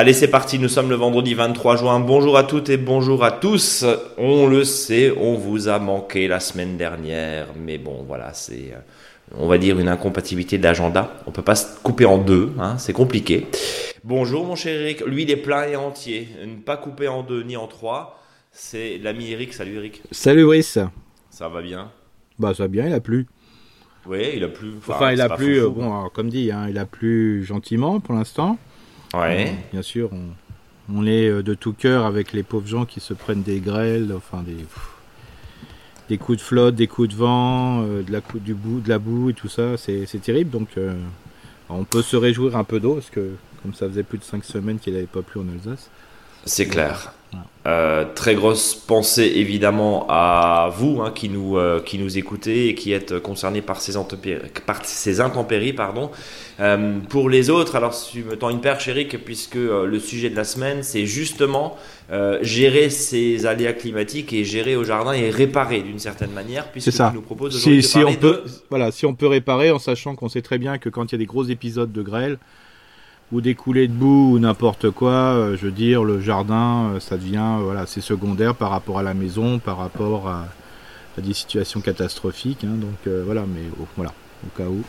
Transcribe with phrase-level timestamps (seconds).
[0.00, 2.00] Allez, c'est parti, nous sommes le vendredi 23 juin.
[2.00, 3.84] Bonjour à toutes et bonjour à tous.
[4.16, 9.36] On le sait, on vous a manqué la semaine dernière, mais bon, voilà, c'est, euh,
[9.36, 11.12] on va dire, une incompatibilité d'agenda.
[11.26, 13.46] On peut pas se couper en deux, hein, c'est compliqué.
[14.02, 17.42] Bonjour mon cher Eric, lui il est plein et entier, ne pas couper en deux
[17.42, 18.19] ni en trois.
[18.52, 20.02] C'est l'ami Eric, salut Eric.
[20.10, 20.78] Salut Brice.
[21.30, 21.90] Ça va bien?
[22.38, 23.26] Bah ça va bien, il a plu.
[24.06, 24.72] Oui, il a plu.
[24.78, 28.58] Enfin, il a plu, euh, bon, comme dit, hein, il a plu gentiment pour l'instant.
[29.14, 29.50] Ouais.
[29.50, 30.10] Euh, bien sûr,
[30.92, 34.12] on, est euh, de tout cœur avec les pauvres gens qui se prennent des grêles,
[34.16, 34.56] enfin des,
[36.08, 39.30] des coups de flotte, des coups de vent, de la, du bout, de la boue
[39.30, 39.76] et tout ça.
[39.76, 40.50] C'est terrible.
[40.50, 40.70] Donc,
[41.68, 43.32] on peut se réjouir un peu d'eau parce que,
[43.62, 45.90] comme ça faisait plus de 5 semaines qu'il n'avait pas plu en Alsace.
[46.46, 47.12] C'est clair.
[47.66, 52.74] Euh, très grosse pensée évidemment à vous hein, qui, nous, euh, qui nous écoutez et
[52.74, 53.92] qui êtes concernés par ces,
[54.64, 55.74] par ces intempéries.
[55.74, 56.10] Pardon.
[56.60, 60.36] Euh, pour les autres, alors tu me tends une perche Eric, puisque le sujet de
[60.36, 61.76] la semaine c'est justement
[62.40, 67.10] gérer ces aléas climatiques et gérer au jardin et réparer d'une certaine manière, puisque ça.
[67.10, 70.28] tu nous proposes si, si on peut, voilà, si on peut réparer en sachant qu'on
[70.28, 72.38] sait très bien que quand il y a des gros épisodes de grêle,
[73.32, 77.00] ou des coulées de boue ou n'importe quoi, euh, je veux dire, le jardin, euh,
[77.00, 80.46] ça devient, euh, voilà, c'est secondaire par rapport à la maison, par rapport à,
[81.18, 82.64] des situations catastrophiques.
[82.64, 83.60] Hein, donc voilà, mais
[83.96, 84.12] voilà,
[84.46, 84.82] au cas où,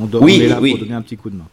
[0.00, 0.70] on, doit, oui, est là oui.
[0.70, 1.44] pour donner un petit coup de main.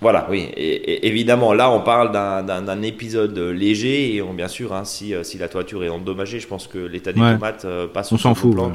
[0.00, 0.48] Voilà, oui.
[0.56, 5.36] Et, évidemment, là, on parle d'un épisode léger et on, bien sûr, hein, si, si,
[5.36, 8.54] la toiture est endommagée, je pense que l'état des tomates passe on s'en fout.
[8.54, 8.72] Plan,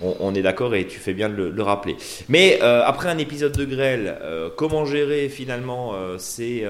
[0.00, 1.96] on, est d'accord et tu fais bien de le, rappeler.
[2.28, 6.66] Mais euh, après un épisode de grêle, euh, comment gérer finalement euh, ces,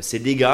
[0.00, 0.46] ces, dégâts,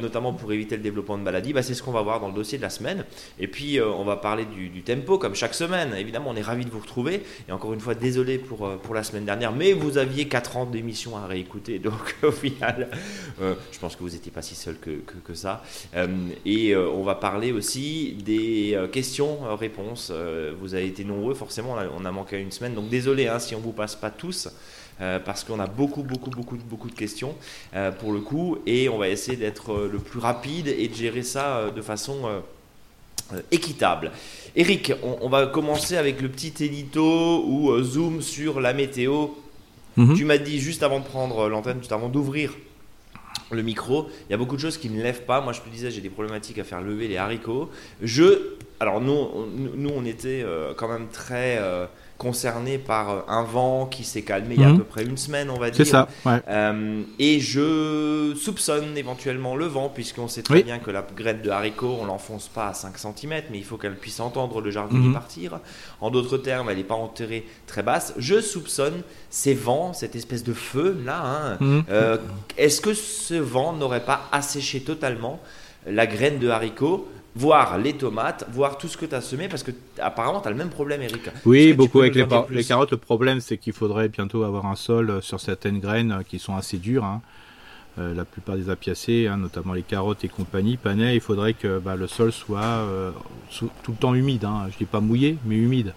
[0.00, 1.52] notamment pour éviter le développement de maladies?
[1.52, 3.04] Bah, C'est ce qu'on va voir dans le dossier de la semaine.
[3.38, 5.94] Et puis on va parler du, tempo comme chaque semaine.
[5.98, 7.22] Évidemment, on est ravis de vous retrouver.
[7.48, 10.66] Et encore une fois, désolé pour, pour la semaine dernière, mais vous aviez 4 ans
[10.66, 11.78] d'émission à réécouter.
[11.86, 12.88] Donc au final,
[13.40, 14.90] je pense que vous n'étiez pas si seul que,
[15.24, 15.62] que, ça.
[16.44, 20.12] et on va parler aussi des questions-réponses.
[20.60, 21.34] vous avez été nombreux,
[21.68, 22.74] on a, manqué une semaine.
[22.74, 24.48] Donc désolé hein, si on vous passe pas tous.
[25.02, 27.34] Euh, parce qu'on a beaucoup, beaucoup, beaucoup, beaucoup de questions
[27.74, 30.94] euh, pour le coup, et on va essayer d'être euh, le plus rapide et de
[30.94, 32.42] gérer ça de façon
[33.50, 34.10] équitable.
[34.54, 39.28] Eric, on, va commencer avec le petit édito ou zoom sur la météo.
[39.98, 40.16] Mhm.
[40.16, 42.54] Tu m'as dit juste avant de prendre l'antenne, juste avant d'ouvrir
[43.50, 45.40] le micro, il y a beaucoup de choses qui ne lèvent pas.
[45.40, 47.70] Moi, je te disais, j'ai des problématiques à faire lever les haricots.
[48.02, 51.86] Je, alors nous, on, nous, on était euh, quand même très euh,
[52.18, 54.78] concernés par euh, un vent qui s'est calmé il y a à mhm.
[54.78, 55.84] peu près une semaine, on va dire.
[55.84, 56.08] C'est ça.
[56.26, 56.42] Ouais.
[57.18, 61.98] et je soupçonne éventuellement le vent, puisqu'on sait très bien que la graine de haricot,
[62.00, 65.14] on l'enfonce pas à 5 cm, mais il faut qu'elle puisse entendre le jardinier mhm.
[65.14, 65.60] partir.
[66.02, 68.12] En d'autres termes, elle n'est pas enterrée très basse.
[68.18, 71.22] Je soupçonne ces vents, cette espèce de feu là.
[71.24, 71.56] Hein.
[71.60, 71.84] Mhm.
[72.58, 75.40] Est-ce que ce vent n'aurait pas asséché totalement
[75.86, 79.62] la graine de haricot voir les tomates, voir tout ce que tu as semé, parce
[79.62, 79.70] que
[80.00, 81.30] apparemment tu as le même problème, Eric.
[81.44, 82.26] Oui, beaucoup avec les,
[82.64, 82.90] carottes.
[82.90, 86.38] Le problème, c'est qu'il faudrait bientôt avoir un sol euh, sur certaines graines euh, qui
[86.38, 87.04] sont assez dures.
[87.04, 87.20] Hein.
[87.98, 91.78] Euh, la plupart des apiacées, hein, notamment les carottes et compagnie, panais, il faudrait que
[91.78, 92.84] bah, le sol soit
[93.50, 94.44] tout le temps humide.
[94.44, 94.68] Hein.
[94.72, 95.92] Je dis pas mouillé, mais humide.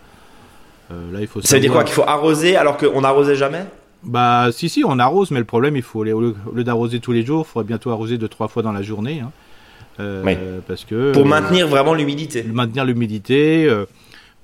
[0.90, 1.42] là, il faut.
[1.42, 3.66] Ça veut dire quoi Qu'il faut arroser alors qu'on n'arrosait jamais?
[4.04, 7.26] Bah, si, si, on arrose, mais le problème, il faut, au lieu d'arroser tous les
[7.26, 9.22] jours, il faudrait bientôt arroser deux, trois fois dans la journée.
[10.00, 12.44] Euh, parce que pour euh, maintenir vraiment l'humidité.
[12.44, 13.66] Maintenir l'humidité.
[13.66, 13.86] Euh,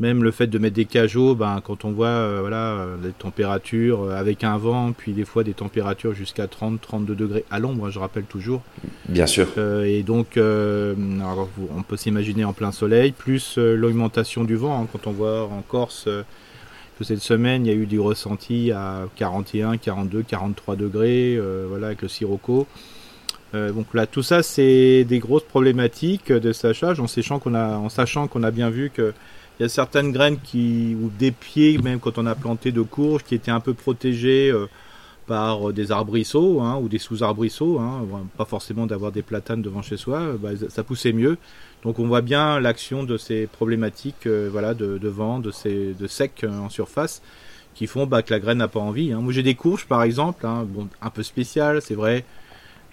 [0.01, 4.43] même le fait de mettre des cajots, ben, quand on voit voilà, les températures avec
[4.43, 8.61] un vent, puis des fois des températures jusqu'à 30-32 degrés à l'ombre, je rappelle toujours.
[9.07, 9.47] Bien sûr.
[9.85, 14.81] et donc, on peut s'imaginer en plein soleil, plus l'augmentation du vent.
[14.81, 16.09] Hein, quand on voit en Corse
[16.99, 21.39] que cette semaine, il y a eu du ressenti à 41, 42, 43 degrés,
[21.69, 22.67] voilà, avec le sirocco.
[23.55, 27.77] Euh, donc là, tout ça, c'est des grosses problématiques de sachage, en sachant qu'on a,
[27.77, 29.13] en sachant qu'on a bien vu que
[29.57, 32.81] il y a certaines graines qui, ou des pieds, même quand on a planté de
[32.81, 34.67] courges, qui étaient un peu protégés euh,
[35.27, 37.79] par des arbrisseaux hein, ou des sous-arbrisseaux.
[37.79, 38.05] Hein,
[38.37, 41.37] pas forcément d'avoir des platanes devant chez soi, bah, ça poussait mieux.
[41.83, 45.51] Donc on voit bien l'action de ces problématiques, euh, voilà, de, vent, de
[46.07, 47.21] sec en surface,
[47.75, 49.13] qui font bah, que la graine n'a pas envie.
[49.13, 49.21] Hein.
[49.21, 52.25] Moi j'ai des courges par exemple, bon, un peu spéciales, c'est vrai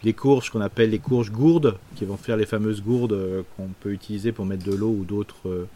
[0.05, 3.69] les courges qu'on appelle les courges gourdes, qui vont faire les fameuses gourdes euh, qu'on
[3.81, 5.67] peut utiliser pour mettre de l'eau ou d'autres euh,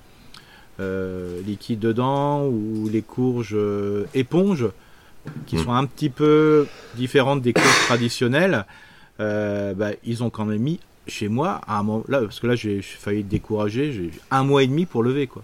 [0.81, 3.57] euh, liquides dedans, ou les courges
[4.15, 4.67] éponges,
[5.47, 5.65] qui hmm.
[5.65, 8.65] sont un petit peu différentes des courges traditionnelles.
[9.19, 12.57] Bah, ils ont quand même mis chez moi, à un moment, là, parce que là,
[12.57, 15.43] j'ai failli être découragé, j'ai un mois et demi pour lever, quoi.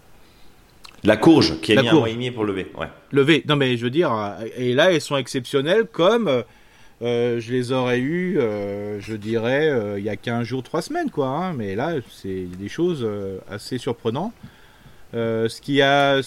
[1.04, 2.88] La courge, qui a mis un mois et demi pour lever, ouais.
[3.12, 4.12] Lever, non mais je veux dire,
[4.56, 6.44] et là, elles sont exceptionnelles comme
[7.02, 10.82] euh, je les aurais eues, euh, je dirais, euh, il y a 15 jours, 3
[10.82, 11.26] semaines, quoi.
[11.26, 11.52] Hein.
[11.52, 13.06] mais là, c'est des choses
[13.50, 14.32] assez surprenantes.
[15.12, 16.20] ce qui a.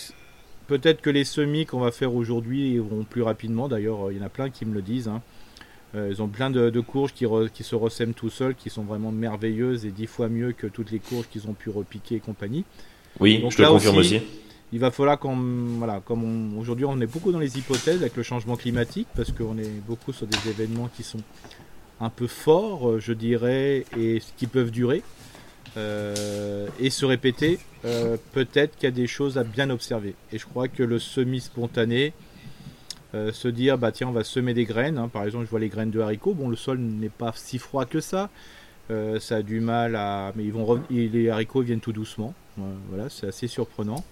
[0.68, 3.68] Peut-être que les semis qu'on va faire aujourd'hui vont plus rapidement.
[3.68, 5.07] D'ailleurs, il y en a plein qui me le disent.
[5.07, 5.22] Hein.
[5.94, 9.86] ils ont plein de, courges qui, qui, se ressèment tout seuls, qui sont vraiment merveilleuses
[9.86, 12.66] et dix fois mieux que toutes les courges qu'ils ont pu repiquer et compagnie.
[13.19, 14.22] Oui, je te confirme aussi
[14.75, 15.38] il va falloir qu'on,
[15.77, 19.57] voilà, comme aujourd'hui on est beaucoup dans les hypothèses avec le changement climatique, parce qu'on
[19.57, 21.22] est beaucoup sur des événements qui sont
[22.01, 25.01] un peu forts, euh, je dirais, et qui peuvent durer
[25.77, 27.57] euh, et se répéter.
[27.86, 30.13] Euh, peut-être qu'il y a des choses à bien observer.
[30.33, 32.13] Et je crois que le semi-spontané,
[33.31, 35.07] se dire bah tiens on va semer des graines, hein.
[35.07, 37.86] par exemple je vois les graines de haricots, bon le sol n'est pas si froid
[37.86, 38.30] que ça,
[38.89, 42.33] ça a du mal à, mais ils vont les haricots viennent tout doucement,
[42.89, 44.04] voilà c'est assez surprenant.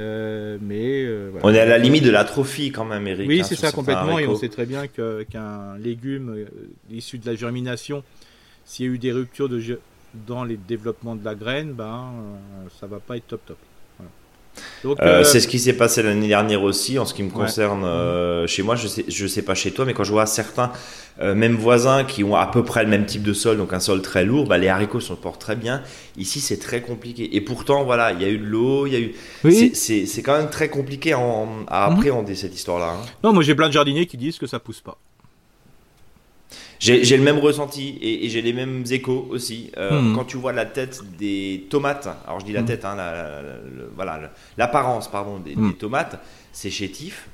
[0.00, 3.28] Euh, mais euh, on est à la limite de l'atrophie quand même, Eric.
[3.28, 6.46] Oui, hein, c'est ça complètement, et on sait très bien qu'un légume euh,
[6.90, 8.02] issu de la germination,
[8.64, 9.80] s'il y a eu des ruptures de,
[10.26, 12.12] dans les développements de la graine, ben
[12.80, 13.58] ça va pas être top top.
[14.84, 17.84] Euh, euh, c'est ce qui s'est passé l'année dernière aussi en ce qui me concerne
[17.84, 18.76] euh, chez moi.
[18.76, 20.72] Je sais, je sais pas chez toi, mais quand je vois certains,
[21.20, 24.00] même voisins qui ont à peu près le même type de sol, donc un sol
[24.00, 25.82] très lourd, bah, les haricots se portent très bien.
[26.16, 27.36] Ici, c'est très compliqué.
[27.36, 29.74] Et pourtant, voilà, il y a eu de l'eau, il y a eu.
[29.74, 31.66] C'est quand même très compliqué à, mhm.
[31.68, 32.94] appréhender cette histoire-là.
[32.94, 33.06] Hein.
[33.22, 34.96] Non, moi j'ai plein de jardiniers qui disent que ça pousse pas.
[36.80, 39.70] J'ai le même ressenti et, j'ai les mêmes échos aussi.
[39.76, 40.16] Euh, hmm.
[40.16, 42.66] Quand tu vois la tête des tomates, alors je dis la hmm.
[42.66, 42.96] tête, hein,
[43.94, 45.74] voilà, l'apparence pardon des, hmm.
[45.74, 46.22] tomates,
[46.52, 47.28] c'est chétif.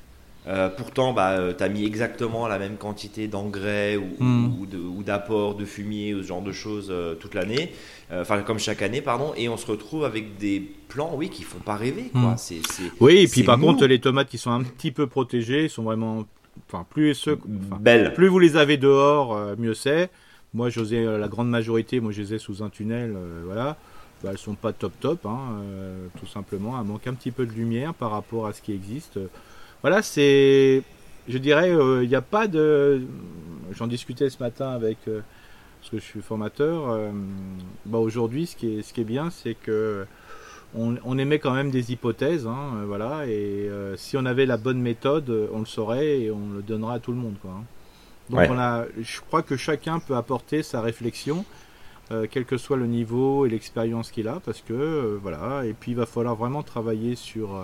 [0.49, 5.57] Euh, pourtant, bah, euh, tu as mis exactement la même quantité d'engrais ou, ou d'apport
[5.57, 7.73] de, fumier ou ce genre de choses toute l'année,
[8.13, 11.59] enfin comme chaque année, pardon, et on se retrouve avec des plants, oui, qui font
[11.59, 12.11] pas rêver.
[12.13, 12.37] Quoi.
[13.01, 16.25] oui, et puis par contre, les tomates qui sont un petit peu protégées sont vraiment
[16.69, 17.39] enfin plus ceux,
[18.15, 20.11] plus vous les avez dehors, euh, mieux c'est.
[20.55, 23.77] Moi, j'osais euh, la grande majorité, moi je les ai sous un tunnel, euh, voilà.
[24.23, 25.61] Bah, elles sont pas top top, hein,
[26.19, 26.81] tout simplement.
[26.81, 29.19] Elles manquent un petit peu de lumière par rapport à ce qui existe.
[29.83, 30.83] Voilà, c'est,
[31.29, 31.71] je dirais,
[32.03, 33.03] il n'y a pas de.
[33.73, 36.99] J'en discutais ce matin avec parce que je suis formateur.
[37.85, 40.07] bah aujourd'hui, ce qui est, ce qui est bien, c'est que
[40.75, 44.57] on, émet quand même des hypothèses, hein, euh, voilà, et euh, si on avait la
[44.57, 47.53] bonne méthode, on le saurait et on le donnerait à tout le monde, quoi.
[47.53, 47.65] Hein.
[48.29, 51.45] Donc on a, je crois que chacun peut apporter sa réflexion,
[52.11, 55.93] euh, quel que soit le niveau et l'expérience qu'il a, parce que voilà, et puis
[55.93, 57.63] il va falloir vraiment travailler sur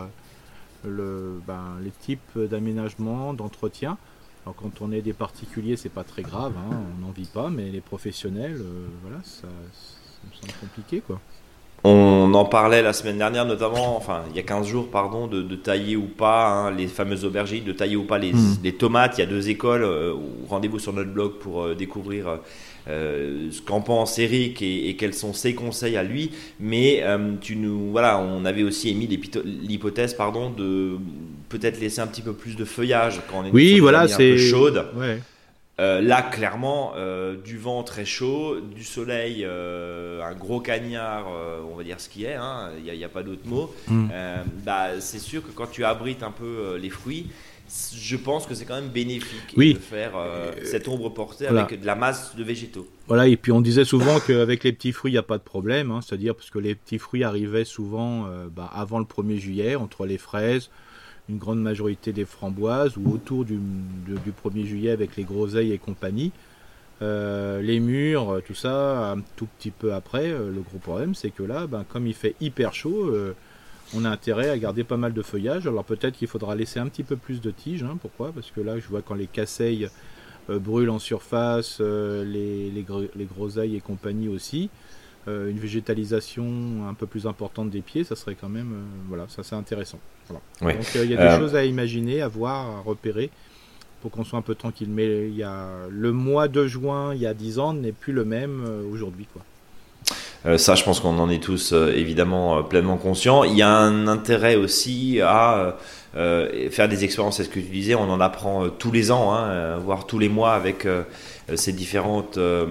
[0.84, 3.98] le, ben, les types d'aménagement, d'entretien.
[4.44, 7.50] Alors quand on est des particuliers, c'est pas très grave, hein, on n'en vit pas,
[7.50, 8.62] mais les professionnels,
[9.02, 11.20] voilà, ça, ça me semble compliqué, quoi.
[11.84, 15.42] On en parlait la semaine dernière, notamment, enfin, il y a 15 jours, pardon, de,
[15.56, 18.72] tailler ou pas hein, les fameuses aubergines, de tailler ou pas les, hmm.
[18.78, 19.18] tomates.
[19.18, 19.82] Il y a deux écoles.
[19.82, 20.14] Euh,
[20.48, 22.38] rendez-vous sur notre blog pour euh, découvrir
[22.88, 26.30] euh, ce qu'en pense Eric et, quels sont ses conseils à lui.
[26.60, 27.02] Mais
[27.40, 29.08] tu nous, voilà, on avait aussi émis
[29.44, 30.98] l'hypothèse, pardon, de
[31.48, 34.36] peut-être laisser un petit peu plus de feuillage quand on est oui, voilà, un peu
[34.36, 34.86] chaude.
[35.80, 41.28] Euh, là, clairement, euh, du vent très chaud, du soleil, euh, un gros cagnard,
[41.70, 43.74] on va dire ce qui est, hein, il n'y a, pas d'autre mot.
[43.88, 44.08] Mm.
[44.64, 47.28] bah, c'est sûr que quand tu abrites un peu les fruits,
[47.96, 50.12] je pense que c'est quand même bénéfique de faire
[50.64, 52.86] cette ombre portée avec de la masse de végétaux.
[53.08, 55.42] Voilà, et puis on disait souvent qu'avec les petits fruits, il n'y a pas de
[55.42, 59.74] problème, hein, c'est-à-dire parce que les petits fruits arrivaient souvent bah, avant le 1er juillet,
[59.74, 60.68] entre les fraises,
[61.38, 63.58] grande majorité des framboises ou autour du,
[64.06, 66.32] du 1er juillet avec les groseilles et compagnie.
[67.02, 70.30] Euh, les murs, tout ça, un tout petit peu après.
[70.30, 73.34] Euh, le gros problème, c'est que là, ben, comme il fait hyper chaud, euh,
[73.94, 75.66] on a intérêt à garder pas mal de feuillage.
[75.66, 77.82] Alors peut-être qu'il faudra laisser un petit peu plus de tiges.
[77.82, 77.98] Hein.
[78.00, 78.30] pourquoi?
[78.32, 79.88] Parce que là, je vois quand les casseilles
[80.48, 84.70] brûlent en surface, les, les, groseilles et compagnie aussi.
[85.28, 89.26] Euh, une végétalisation un peu plus importante des pieds, ça serait quand même, euh, voilà,
[89.28, 90.00] ça c'est intéressant.
[90.28, 90.40] Donc
[90.96, 93.30] euh, il y a des choses à imaginer, à voir, à repérer
[94.00, 94.88] pour qu'on soit un peu tranquille.
[94.90, 98.12] Mais il y a le mois de juin, il y a 10 ans, n'est plus
[98.12, 99.42] le même aujourd'hui, quoi.
[100.56, 103.44] Ça, je pense qu'on en est tous évidemment pleinement conscients.
[103.44, 105.76] Il y a un intérêt aussi à
[106.14, 109.78] faire des expériences, c'est ce que tu disais, on en apprend tous les ans, hein,
[109.78, 110.86] voire tous les mois avec
[111.50, 112.66] euh, ces différentes euh,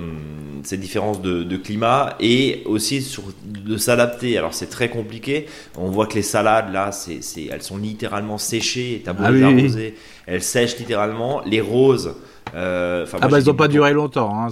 [0.63, 4.37] ces différences de, climat et aussi sur, de s'adapter.
[4.37, 5.47] Alors c'est très compliqué.
[5.77, 7.19] On voit que les salades là, c'est,
[7.51, 9.01] elles sont littéralement séchées.
[9.03, 9.95] T'as beau ah les arroser,
[10.25, 11.41] elles sèchent littéralement.
[11.45, 12.15] Les roses,
[12.55, 14.31] Euh, ah bah elles n'ont pas duré longtemps.
[14.33, 14.47] Hein,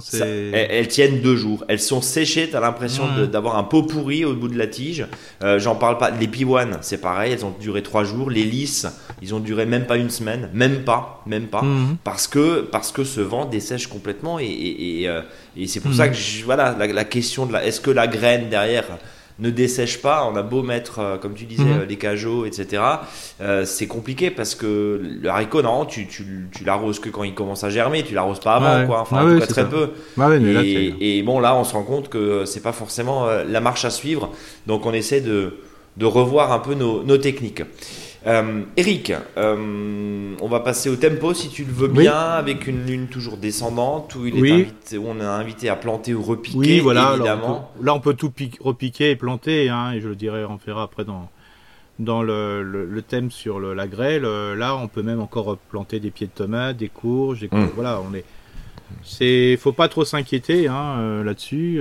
[0.52, 1.64] elles, tiennent deux jours.
[1.68, 2.48] Elles sont séchées.
[2.50, 5.06] T'as l'impression d'avoir un pot pourri au bout de la tige.
[5.42, 6.10] Euh, j'en parle pas.
[6.10, 7.32] Les pivoines, c'est pareil.
[7.32, 8.30] Elles ont duré trois jours.
[8.30, 8.86] Les lys,
[9.22, 11.96] ils ont duré même pas une semaine, même pas, même pas, mhm.
[12.04, 15.08] parce que parce que ce vent dessèche complètement et, et,
[15.56, 16.12] et, c'est pour ça mhm.
[16.12, 18.84] que je, voilà la, la question de la est-ce que la graine derrière
[19.40, 20.28] ne dessèche pas.
[20.30, 21.84] On a beau mettre, euh, comme tu disais, mhm.
[21.88, 22.82] les cajots, etc.
[23.40, 27.34] Euh, c'est compliqué parce que le haricot, non, tu, tu, tu l'arroses que quand il
[27.34, 29.00] commence à germer, tu l'arroses pas avant, quoi.
[29.00, 29.90] Enfin, en tout cas, très peu.
[31.00, 34.30] et, bon, là, on se rend compte que c'est pas forcément la marche à suivre.
[34.66, 35.58] Donc, on essaie de,
[35.96, 37.62] de revoir un peu nos, nos techniques.
[38.26, 42.84] Euh, Eric, euh, on va passer au tempo si tu le veux bien, avec une
[42.84, 46.58] lune toujours descendante où, il est invité, où on est invité à planter ou repiquer.
[46.58, 47.14] Oui, voilà.
[47.14, 47.72] Évidemment.
[47.80, 51.04] là, on peut tout repiquer et planter, hein, et je le dirai, on fera après
[51.04, 51.30] dans,
[51.98, 54.26] dans le, le, thème sur la grêle.
[54.26, 57.70] Euh, là, on peut même encore planter des pieds de tomates, des courges, des hum.
[57.74, 58.24] voilà, on est.
[59.04, 61.80] C'est, faut pas trop s'inquiéter hein, euh, là-dessus.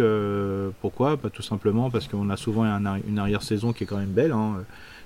[0.79, 1.17] pourquoi?
[1.17, 4.31] Bah, tout simplement parce qu'on a souvent une arrière-saison qui est quand même belle.
[4.31, 4.63] Hein.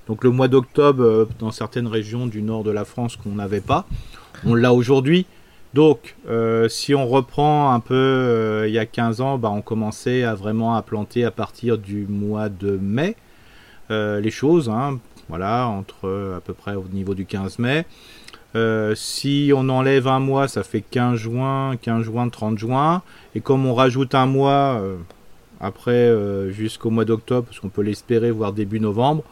[0.07, 3.62] Donc le mois d'octobre, euh, dans certaines régions du nord de la France qu'on n'avait
[3.62, 3.86] pas,
[4.45, 5.25] on l'a aujourd'hui.
[5.74, 9.62] Donc, euh, si on reprend un peu euh, il y a 15 ans, bah, on
[9.62, 13.15] commençait à vraiment à planter à partir du mois de mai
[13.89, 14.69] les choses.
[14.69, 15.00] Hein.
[15.29, 17.86] voilà, entre à peu près au niveau du 15 mai.
[18.95, 23.03] si on enlève un mois, ça fait 15 juin, 15 juin, 30 juin.
[23.36, 24.81] Et comme on rajoute un mois
[25.60, 26.12] après
[26.50, 29.24] jusqu'au mois d'octobre, parce qu'on peut l'espérer, voire début novembre,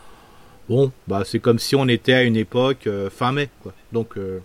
[0.72, 3.74] Bon, bah c'est comme si on était à une époque euh, fin mai, quoi.
[3.92, 4.40] Donc euh,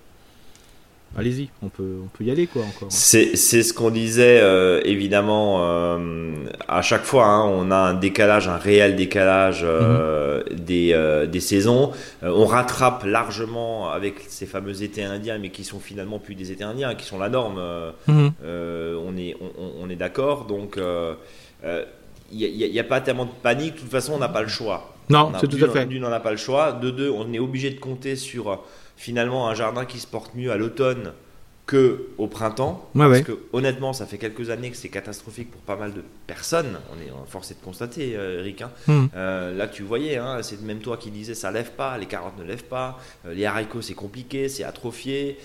[1.17, 2.89] allez-y, on peut, on peut y aller quoi encore.
[2.91, 5.65] C'est, ce qu'on disait euh, évidemment
[6.67, 7.27] à chaque fois.
[7.27, 10.57] Hein, on a un décalage, un réel décalage mhm.
[10.57, 11.93] des, des, saisons.
[12.23, 16.65] on rattrape largement avec ces fameux étés indiens, mais qui sont finalement plus des étés
[16.65, 17.63] indiens, qui sont la norme.
[18.09, 18.33] Mhm.
[18.43, 19.37] on est,
[19.81, 20.47] on, est d'accord.
[20.47, 20.77] Donc
[22.33, 23.77] il n'y a, a, pas tellement de panique.
[23.77, 24.96] De toute façon, on n'a pas le choix.
[25.09, 25.87] Non, c'est tout à fait.
[25.87, 26.73] D'une, on n'a pas le choix.
[26.73, 28.57] De deux, on est obligé de compter sur euh,
[28.97, 31.13] finalement un jardin qui se porte mieux à l'automne
[31.67, 32.89] que au printemps.
[32.95, 36.79] parce que honnêtement, ça fait quelques années que c'est catastrophique pour pas mal de personnes.
[36.93, 38.63] On est forcé de constater, euh, Eric.
[38.63, 38.71] Hein.
[38.87, 39.07] Hmm.
[39.17, 42.39] Euh, là, tu voyais, hein, c'est même toi qui disais ça lève pas, les carottes
[42.39, 45.39] ne lèvent pas, les haricots c'est compliqué, c'est atrophié.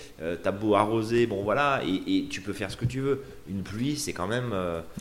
[0.44, 3.22] t'as beau arroser, bon voilà, et, tu peux faire ce que tu veux.
[3.48, 4.54] Une pluie, c'est quand même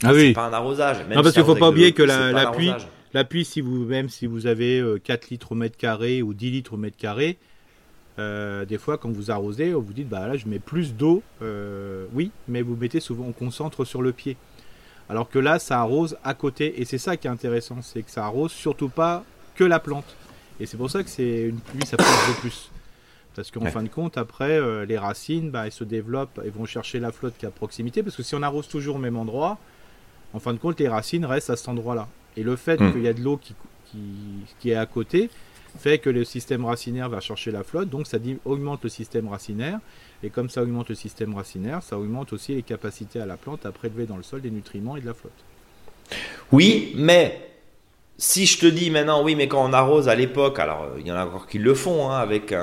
[0.04, 1.06] ah c'est pas un arrosage.
[1.08, 2.74] non, parce qu'il faut pas oublier que la, la pluie.
[3.14, 6.34] La pluie, si vous, même si vous avez 4 euh, litres au mètre carré ou
[6.34, 7.38] 10 litres au mètre carré,
[8.20, 11.22] euh, des fois, quand vous arrosez, vous dites, bah là, je mets plus d'eau.
[11.42, 14.38] Euh, oui, mais vous mettez souvent, on concentre sur le pied.
[15.10, 16.80] Alors que là, ça arrose à côté.
[16.80, 19.26] Et c'est ça qui est intéressant, c'est que ça arrose surtout pas
[19.56, 20.16] que la plante.
[20.62, 22.72] Et c'est pour ça que c'est une pluie, ça passe de plus.
[23.36, 27.00] Parce qu'en fin de compte, après, les racines, bah, elles se développent et vont chercher
[27.00, 28.04] la flotte qui est à proximité.
[28.04, 29.58] Parce que si on arrose toujours au même endroit,
[30.34, 32.08] en fin de compte, les racines restent à cet endroit-là.
[32.38, 32.92] Et le fait hmm.
[32.92, 33.56] qu'il y a de l'eau qui,
[34.60, 35.30] qui, est à côté
[35.78, 39.80] fait que le système racinaire va chercher la flotte, donc ça augmente le système racinaire.
[40.24, 43.66] Et comme ça augmente le système racinaire, ça augmente aussi les capacités à la plante
[43.66, 45.32] à prélever dans le sol des nutriments et de la flotte.
[46.52, 47.51] Oui, mais
[48.24, 51.12] si je te dis maintenant, oui, mais quand on arrose à l'époque, alors il y
[51.12, 52.54] en a encore qui le font, hein, avec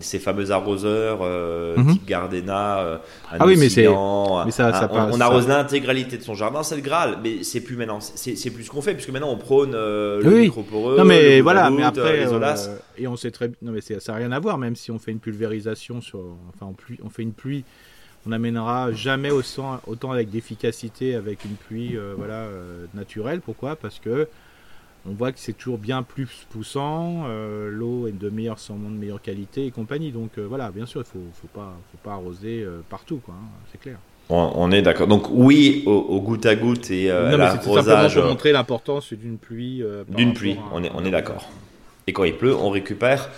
[0.00, 1.92] ces fameux arroseurs euh, mhm.
[1.92, 2.98] type Gardena, euh,
[3.30, 6.76] ah oui, mais c'est, mais ça, ça on, on, arrose l'intégralité de son jardin, c'est
[6.76, 9.74] le Graal, mais c'est plus maintenant, c'est, plus ce qu'on fait, puisque maintenant on prône
[9.74, 10.40] euh, le oui.
[10.40, 12.26] microporeux, non mais voilà, mais après,
[12.96, 15.12] et on sait très, non mais ça n'a rien à voir, même si on fait
[15.12, 16.20] une pulvérisation sur,
[16.54, 17.64] enfin on, pluie, on fait une pluie
[18.24, 22.46] on n'amènera jamais autant, autant avec d'efficacité avec une pluie voilà
[22.94, 23.40] naturelle.
[23.40, 23.74] Pourquoi?
[23.74, 24.28] Parce que
[25.08, 28.94] on voit que c'est toujours bien plus poussant, euh, l'eau est de meilleure, sûrement de
[28.96, 30.12] meilleure qualité et compagnie.
[30.12, 33.34] Donc euh, voilà, bien sûr, il faut, faut pas, faut pas arroser euh, partout, quoi.
[33.34, 33.96] Hein, c'est clair.
[34.28, 35.08] On, est d'accord.
[35.08, 38.14] Donc oui, au, goutte à goutte et à l'arrosage.
[38.14, 39.82] pour montrer l'importance d'une pluie.
[40.08, 41.50] d'une pluie, on est, on est d'accord.
[42.06, 43.28] Et quand il pleut, on récupère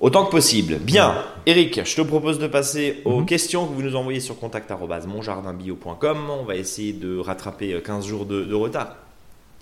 [0.00, 0.78] autant que possible.
[0.78, 1.14] Bien,
[1.46, 3.26] Eric, je te propose de passer aux mhm.
[3.26, 6.18] questions que vous nous envoyez sur contact@monjardinbio.com.
[6.30, 8.96] On va essayer de rattraper 15 jours de retard.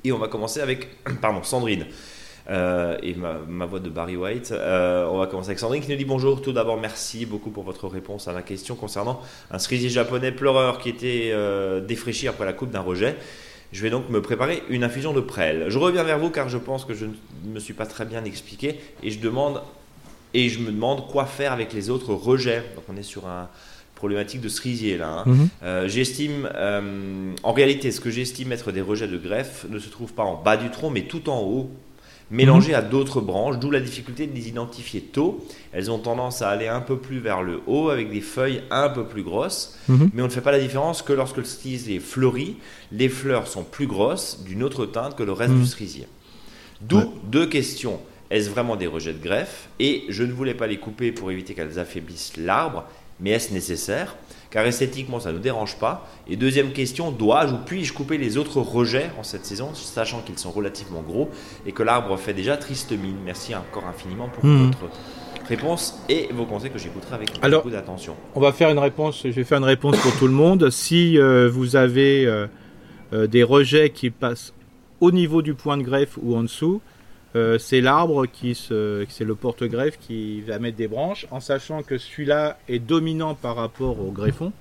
[0.05, 0.89] Et on va commencer avec,
[1.21, 1.87] pardon, Sandrine.
[2.51, 4.53] Euh, et ma, voix de Barry White.
[4.53, 6.41] Euh, on va commencer avec Sandrine qui nous dit bonjour.
[6.41, 10.79] Tout d'abord, merci beaucoup pour votre réponse à ma question concernant un cerisier japonais pleureur
[10.79, 13.17] qui était euh, défraîchi après la coupe d'un rejet.
[13.71, 15.67] Je vais donc me préparer une infusion de prêle.
[15.69, 18.25] Je reviens vers vous car je pense que je ne me suis pas très bien
[18.25, 19.61] expliqué et je demande
[20.33, 22.65] et je me demande quoi faire avec les autres rejets.
[22.77, 23.51] Donc on est sur un,
[23.99, 25.09] problématique de cerisier là.
[25.09, 25.25] Hein.
[25.27, 25.49] Mhm.
[25.65, 29.89] Euh, j'estime, euh, en réalité, ce que j'estime être des rejets de greffe ne se
[29.91, 31.69] trouve pas en bas du tronc, mais tout en haut.
[32.31, 35.43] mélangées à d'autres branches, d'où la difficulté de les identifier tôt.
[35.73, 38.91] Elles ont tendance à aller un peu plus vers le haut avec des feuilles un
[38.91, 40.11] peu plus grosses, Mhm.
[40.13, 42.57] mais on ne fait pas la différence que lorsque le cerisier fleurit,
[42.93, 45.61] les fleurs sont plus grosses, d'une autre teinte que le reste Mhm.
[45.63, 46.07] du cerisier.
[46.83, 47.09] D'où Ouais.
[47.25, 47.99] deux questions.
[48.31, 49.71] Est-ce vraiment des rejets de greffe?
[49.81, 52.85] Et je ne voulais pas les couper pour éviter qu'elles affaiblissent l'arbre,
[53.21, 54.17] mais est-ce nécessaire?
[54.51, 56.09] Car esthétiquement, ça ne nous dérange pas.
[56.27, 60.39] Et deuxième question, dois-je ou puis-je couper les autres rejets en cette saison, sachant qu'ils
[60.39, 61.29] sont relativement gros
[61.67, 63.17] et que l'arbre fait déjà triste mine?
[63.27, 64.67] Merci encore infiniment pour Mhm.
[64.67, 64.79] votre
[65.49, 68.15] réponse et vos conseils que j'écouterai avec Alors- beaucoup d'attention.
[68.35, 69.21] On va faire une réponse.
[69.25, 70.71] Je vais faire une réponse pour tout le monde.
[70.71, 72.47] Si euh, vous avez euh,
[73.13, 74.53] euh, des rejets qui passent
[75.01, 76.81] au niveau du point de greffe ou en dessous,
[77.37, 81.83] euh, c'est l'arbre qui se, c'est le porte-greffe qui va mettre des branches, en sachant
[81.83, 84.53] que celui-là est dominant par rapport au greffon.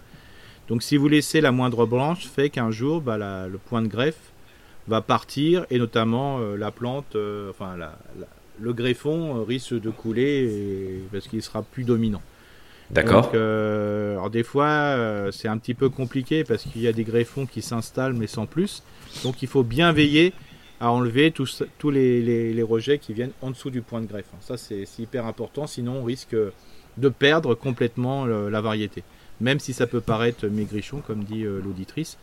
[0.68, 3.88] Donc, si vous laissez la moindre branche, fait qu'un jour, bah, la- le point de
[3.88, 4.20] greffe
[4.88, 8.28] va partir et notamment euh, la plante, euh, enfin la- la-
[8.60, 12.22] le greffon risque de couler et- parce qu'il sera plus dominant.
[13.36, 17.04] Euh, alors des fois, euh, c'est un petit peu compliqué parce qu'il y a des
[17.04, 18.82] greffons qui s'installent mais sans plus.
[19.24, 20.34] Donc il faut bien veiller
[20.80, 24.06] à enlever tous, tous les, les- les rejets qui viennent en dessous du point de
[24.08, 24.30] greffe.
[24.34, 24.38] hein.
[24.42, 26.36] Ça c'est c'est hyper important, sinon on risque
[26.98, 29.04] de perdre complètement le- la variété.
[29.42, 32.18] Même si ça peut paraître maigrichon, comme dit euh, l'auditrice.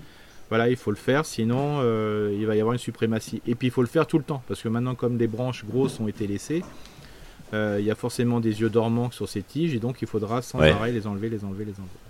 [0.50, 3.40] Voilà, il faut le faire, sinon euh, il va y avoir une suprématie.
[3.46, 5.64] Et puis il faut le faire tout le temps, parce que maintenant comme des branches
[5.64, 6.62] grosses ont été laissées,
[7.54, 10.42] euh, il y a forcément des yeux dormants sur ces tiges, et donc il faudra
[10.42, 10.70] sans Ouais.
[10.70, 12.03] arrêt les enlever, les enlever, les enlever.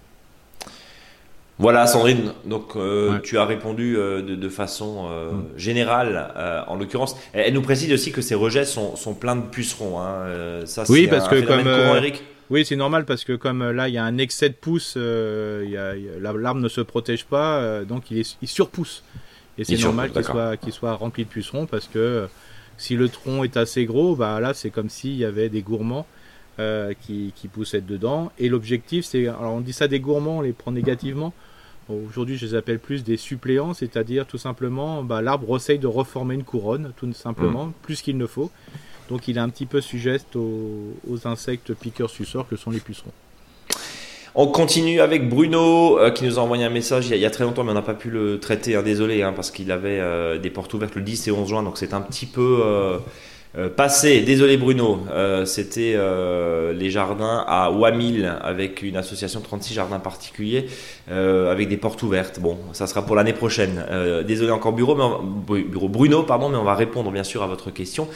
[1.59, 3.21] Voilà Sandrine, donc euh, Ouais.
[3.23, 5.45] tu as répondu euh, de, de façon euh, Mm.
[5.57, 7.17] générale en l'occurrence.
[7.33, 10.01] Elle, elle nous précise aussi que ces rejets sont, sont pleins de pucerons.
[10.01, 10.63] Hein.
[10.67, 12.23] ça, Oui, c'est parce un que comme, courant, Eric.
[12.51, 14.55] Oui, c'est normal parce que comme là il y a un excès de
[16.21, 19.03] la- l'arbre ne se protège pas, donc il, est, il surpousse.
[19.57, 20.11] Et c'est normal
[20.61, 22.27] qu'il soit, rempli de pucerons parce que
[22.77, 26.07] si le tronc est assez gros, bah là c'est comme s'il y avait des gourmands
[26.59, 28.33] euh, qui, qui poussaient dedans.
[28.39, 31.33] Et l'objectif c'est, alors on dit ça des gourmands, on les prend négativement.
[31.89, 36.35] Aujourd'hui je les appelle plus des suppléants, c'est-à-dire tout simplement bah, l'arbre essaye de reformer
[36.35, 38.51] une couronne, tout simplement, plus qu'il ne faut.
[39.11, 42.81] Donc il est un petit peu sugeste aux, aux insectes piqueurs suceurs que sont les
[42.81, 43.13] pucerons.
[44.37, 47.23] On continue avec Bruno euh, qui nous a envoyé un message il y a, il
[47.23, 48.75] y a très longtemps, mais on n'a pas pu le traiter.
[48.75, 51.63] hein, désolé, hein, parce qu'il avait euh, des portes ouvertes le 10 et 11 juin,
[51.63, 52.99] donc c'est un petit peu euh,
[53.57, 54.21] euh, passé.
[54.23, 60.01] Désolé Bruno, Euh, c'était euh, les jardins à Wamil avec une association de 36 jardins
[60.01, 60.67] particuliers
[61.09, 62.41] avec des portes ouvertes.
[62.41, 63.85] Bon, ça sera pour l'année prochaine.
[64.27, 67.71] Désolé encore bureau, mais bureau Bruno, pardon, mais on va répondre bien sûr à votre
[67.71, 68.09] question.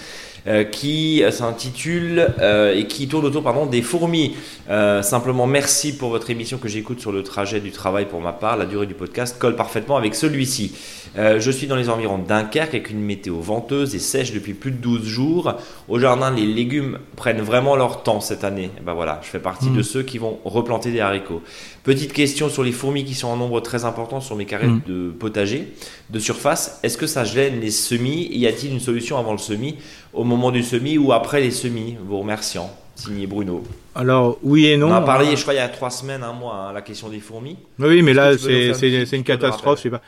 [0.46, 4.34] Euh, qui euh, s'intitule euh, et qui tourne autour pardon, des fourmis.
[4.70, 8.32] Euh, simplement, merci pour votre émission que j'écoute sur le trajet du travail pour ma
[8.32, 8.56] part.
[8.56, 10.72] La durée du podcast colle parfaitement avec celui-ci.
[11.16, 14.70] Je suis dans les environs de Dunkerque avec une météo venteuse et sèche depuis plus
[14.70, 15.54] de 12 jours.
[15.88, 18.70] Au jardin, les légumes prennent vraiment leur temps cette année.
[18.78, 19.76] Et ben voilà, je fais partie Mm.
[19.76, 21.42] de ceux qui vont replanter des haricots.
[21.82, 24.82] Petite question sur les fourmis qui sont en nombre très important sur mes carrés Mm.
[24.86, 25.72] de potager
[26.10, 26.78] de surface.
[26.84, 28.28] Est-ce que ça gêne les semis?
[28.30, 29.76] Y a-t-il une solution avant le semis,
[30.12, 32.70] au moment du semis ou après les semis Vous remerciant.
[32.94, 33.62] Signé Bruno.
[33.94, 34.88] Alors oui et non.
[34.90, 37.08] On a parlé, je crois, il y a trois semaines, un mois, hein, la question
[37.08, 37.56] des fourmis.
[37.78, 39.78] Oui, mais là c'est un une catastrophe.
[39.78, 40.02] Je sais pas.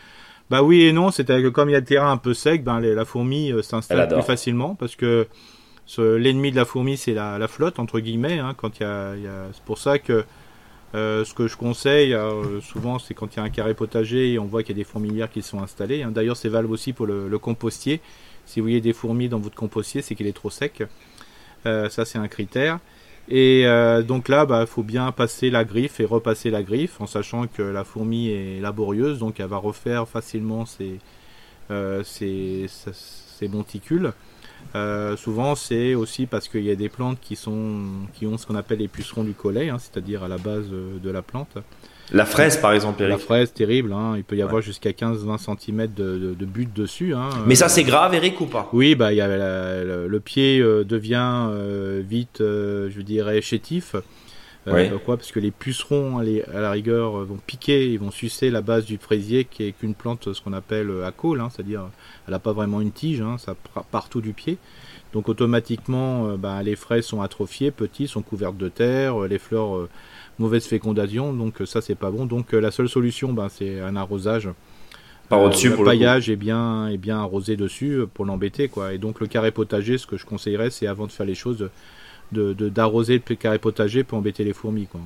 [0.51, 2.65] Bah oui et non, c'est-à-dire que comme il y a le terrain un peu sec,
[2.65, 5.29] ben les- la fourmi euh, s'installe plus facilement parce que
[5.99, 8.41] l'ennemi de la fourmi c'est la, la flotte entre guillemets.
[8.41, 9.13] hein, quand il y a,
[9.53, 10.25] c'est pour ça que
[10.97, 14.33] euh, ce que je conseille euh, souvent, c'est quand il y a un carré potager
[14.33, 16.03] et on voit qu'il y a des fourmilières qui sont installées.
[16.03, 16.11] hein.
[16.13, 18.01] D'ailleurs, c'est valable aussi pour le, le compostier.
[18.51, 20.83] Si vous voyez des fourmis dans votre compostier, c'est qu'il est trop sec.
[21.67, 22.81] Euh, ça, c'est un critère.
[23.29, 27.01] Et euh, donc là, il bah, faut bien passer la griffe et repasser la griffe
[27.01, 30.99] en sachant que la fourmi est laborieuse, donc elle va refaire facilement ses,
[31.71, 32.03] euh,
[33.43, 34.13] monticules.
[35.17, 37.85] Souvent, c'est aussi parce qu'il y a des plantes qui, sont,
[38.15, 41.11] qui ont ce qu'on appelle les pucerons du collet, hein, c'est-à-dire à la base de
[41.11, 41.57] la plante.
[42.12, 43.20] La fraise, par exemple, La Eric.
[43.20, 47.14] fraise, terrible, hein, il peut y avoir jusqu'à 15-20 cm de, de, de butte dessus.
[47.14, 47.29] hein.
[47.46, 48.68] Mais ça, c'est grave, Eric, ou pas?
[48.73, 53.40] Oui, bah, y a la- le, le pied euh, devient euh, vite, euh, je dirais,
[53.40, 53.94] chétif.
[53.94, 54.01] Euh,
[54.66, 54.90] Ouais.
[54.90, 55.16] Pourquoi?
[55.16, 58.51] Parce que les pucerons, à les- à la rigueur, euh, vont piquer, ils vont sucer
[58.51, 61.49] la base du fraisier, qui est qu'une plante, ce qu'on appelle euh, à cause, hein,
[61.51, 61.85] c'est-à-dire
[62.27, 64.59] elle n'a pas vraiment une tige, hein, ça part partout du pied.
[65.14, 69.88] Donc automatiquement, bah, les fraises sont atrophiées, petites, sont couvertes de terre, les fleurs
[70.40, 72.26] mauvaise fécondation, donc euh, ça c'est pas bon.
[72.26, 74.48] Donc euh, la seule solution, bah, c'est un arrosage.
[75.29, 78.66] Par au-dessus, le pour le paillage est bien, est bien arrosé dessus euh, pour l'embêter,
[78.68, 78.92] quoi.
[78.94, 81.68] Et donc le carré potager, ce que je conseillerais, c'est avant de faire les choses,
[82.33, 85.00] de de- d'arroser le carré potager pour embêter les fourmis, quoi.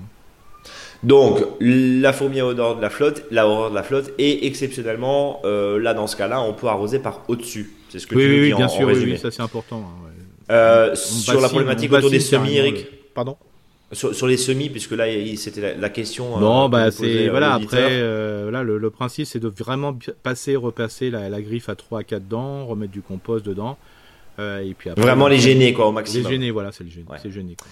[1.03, 5.43] Donc, la fourmi à odeur de la flotte, la horreur de la flotte, et exceptionnellement,
[5.45, 7.75] euh, là dans ce cas-là, on peut arroser par au-dessus.
[7.91, 9.43] C'est ce que oui, tu oui, oui, dis bien en, sûr, en oui, ça c'est
[9.43, 9.81] important.
[9.85, 10.55] hein, ouais.
[10.55, 12.77] Euh, sur la problématique autour des semis, Eric.
[12.77, 13.37] le- Pardon?
[13.95, 15.05] Sur, sur les semis, puisque là,
[15.37, 16.37] c'était la, la question.
[16.37, 17.55] euh, Non, bah c'est euh, voilà.
[17.55, 21.75] Après, euh, voilà, le, le principe c'est de vraiment passer, repasser la, la griffe à
[21.75, 23.79] 3 à 4 dents, remettre du compost dedans,
[24.39, 25.03] euh, et puis après.
[25.03, 26.31] Vraiment les les gêner, quoi, au Les maximum.
[26.31, 27.07] gêner, voilà, c'est le gêner.
[27.09, 27.19] Ouais.
[27.23, 27.57] C'est gêner.
[27.57, 27.69] Quoi.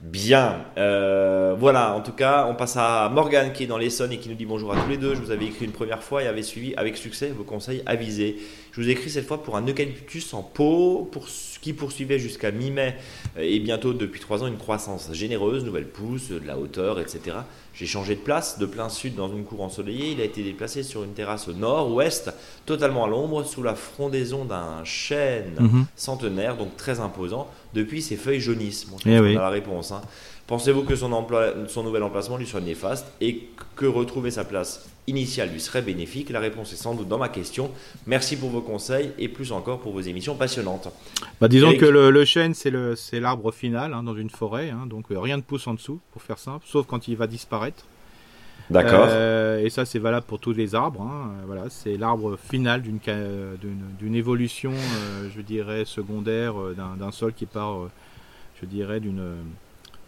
[0.00, 0.56] Bien.
[0.76, 4.28] Euh, voilà, en tout cas, on passe à Morgane qui est dans l'Essonne et qui
[4.28, 5.14] nous dit bonjour à tous les deux.
[5.14, 8.36] Je vous avais écrit une première fois et avait suivi avec succès vos conseils avisés.
[8.76, 11.28] Je vous ai écrit cette fois pour un eucalyptus en pot pour,
[11.60, 12.96] qui poursuivait jusqu'à mi-mai
[13.36, 17.36] euh, et bientôt depuis trois ans une croissance généreuse, nouvelles pousses, de la hauteur, etc.
[17.72, 20.10] J'ai changé de place, de plein sud dans une cour ensoleillée.
[20.10, 22.32] Il a été déplacé sur une terrasse au nord-ouest,
[22.66, 25.86] totalement à l'ombre, sous la frondaison d'un chêne Mhm.
[25.94, 27.48] centenaire, donc très imposant.
[27.74, 28.86] Depuis, ses feuilles jaunissent.
[28.88, 29.36] Bon, je Eh pense oui.
[29.36, 29.92] a la réponse.
[29.92, 30.02] hein.
[30.48, 33.06] Pensez-vous que son, emploi, son nouvel emplacement lui soit néfaste?
[33.20, 33.44] Et
[33.76, 34.84] que retrouver sa place?
[35.06, 37.70] Initiale lui serait bénéfique La réponse est sans doute dans ma question.
[38.06, 40.88] Merci pour vos conseils et plus encore pour vos émissions passionnantes.
[41.40, 44.86] Bah, disons Eric que le, le chêne c'est l'arbre final hein, dans une forêt, hein,
[44.86, 47.84] donc euh, rien ne pousse en dessous, pour faire simple, sauf quand il va disparaître.
[48.70, 49.06] D'accord.
[49.10, 51.02] Euh, et ça, c'est valable pour tous les arbres.
[51.02, 51.32] hein.
[51.38, 56.54] Euh, Voilà, c'est l'arbre final d'une évolution, euh, je dirais, secondaire
[56.98, 57.90] d'un sol qui part, euh,
[58.60, 59.22] je dirais, d'une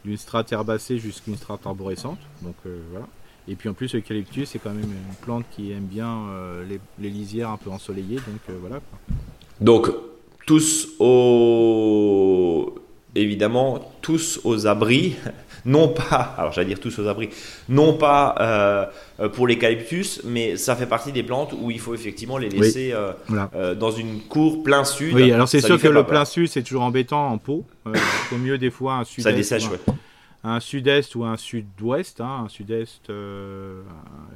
[0.06, 2.20] d'une strate herbacée jusqu'à une strate arborescente.
[2.40, 2.54] Donc
[2.92, 3.06] voilà.
[3.48, 6.80] Et puis en plus, l'eucalyptus, c'est quand même une plante qui aime bien euh, les,
[6.98, 8.16] les lisières un peu ensoleillées.
[8.16, 8.80] Donc euh, voilà.
[9.60, 9.88] Donc,
[10.46, 12.74] tous aux.
[13.14, 15.16] Évidemment, tous aux abris.
[15.64, 17.28] Non pas, alors j'allais dire tous aux abris,
[17.68, 18.36] non pas
[19.18, 22.94] euh, pour l'eucalyptus, mais ça fait partie des plantes où il faut effectivement les laisser
[23.26, 23.74] Voilà.
[23.74, 25.12] dans une cour plein sud.
[25.12, 27.64] Oui, alors c'est sûr que le plein sud, c'est toujours embêtant en pot.
[27.92, 29.28] Il faut mieux des fois un sud-est.
[29.28, 29.80] Ça dessèche, ouais.
[30.46, 32.20] Un sud-est ou un sud-ouest.
[32.20, 32.44] hein.
[32.44, 33.82] Un sud-est euh,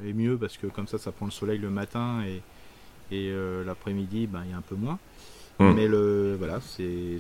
[0.04, 2.42] est mieux parce que comme ça, ça prend le soleil le matin et,
[3.14, 4.98] et euh, l'après-midi, ben, il y a un peu moins.
[5.58, 5.72] Hmm.
[5.72, 7.18] Mais le voilà, c'est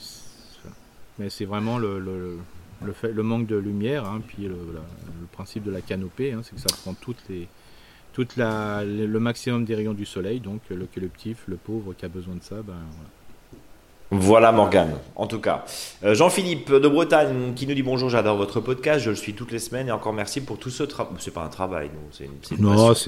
[1.18, 2.38] mais c'est vraiment le, le,
[2.82, 4.56] le, fait, le manque de lumière, hein, puis le,
[5.32, 7.46] principe de la canopée, hein, c'est que ça prend toutes les
[8.12, 12.08] toute la, le maximum des rayons du soleil, donc le l'eucalyptus, le pauvre qui a
[12.08, 13.10] besoin de ça, ben, voilà.
[14.12, 15.64] Voilà Morgane, en tout cas.
[16.04, 19.52] Euh, Jean-Philippe de Bretagne qui nous dit bonjour, j'adore votre podcast, je le suis toutes
[19.52, 21.12] les semaines et encore merci pour tout ce travail.
[21.20, 22.56] C'est pas un travail, non, c'est une, passion.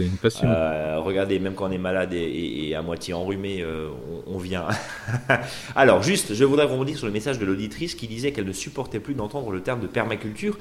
[0.04, 0.46] une passion.
[0.48, 3.88] Euh, regardez, même quand on est malade et, et- et à moitié enrhumé, euh,
[4.28, 4.66] on, on vient.
[5.74, 9.00] Alors, juste, je voudrais rebondir sur le message de l'auditrice qui disait qu'elle ne supportait
[9.00, 10.56] plus d'entendre le terme de permaculture.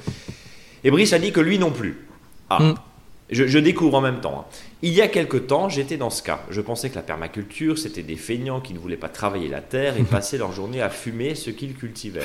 [0.83, 2.07] Et Brice a dit que lui non plus.
[2.49, 2.73] Ah, Mm.
[3.29, 4.45] je, je découvre en même temps.
[4.49, 4.55] hein.
[4.83, 6.43] Il y a quelque temps, j'étais dans ce cas.
[6.49, 9.95] Je pensais que la permaculture, c'était des feignants qui ne voulaient pas travailler la terre
[9.97, 12.21] et passer leur journée à fumer ce qu'ils cultivaient.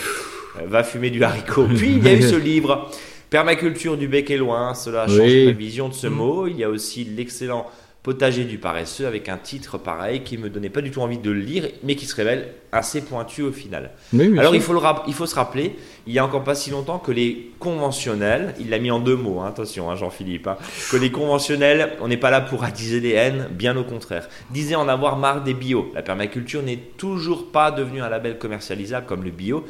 [0.58, 1.66] Euh, va fumer du haricot.
[1.66, 2.90] Puis il y a eu ce livre,
[3.28, 4.72] Permaculture du bec et loin.
[4.74, 5.46] Cela a changé Oui.
[5.46, 6.46] ma vision de ce mot.
[6.46, 7.66] Il y a aussi l'excellent
[8.06, 11.28] Potager du paresseux avec un titre pareil qui me donnait pas du tout envie de
[11.28, 13.90] le lire, mais qui se révèle assez pointu au final.
[14.12, 15.74] Oui, Alors il faut, le il faut se rappeler,
[16.06, 19.16] il y a encore pas si longtemps que les conventionnels, il l'a mis en deux
[19.16, 20.56] mots, hein, attention hein, Jean-Philippe, hein,
[20.92, 24.28] que les conventionnels, on n'est pas là pour attiser les haines, bien au contraire.
[24.52, 25.90] Disait en avoir marre des bio.
[25.92, 29.66] La permaculture n'est toujours pas devenue un label commercialisable comme le bio,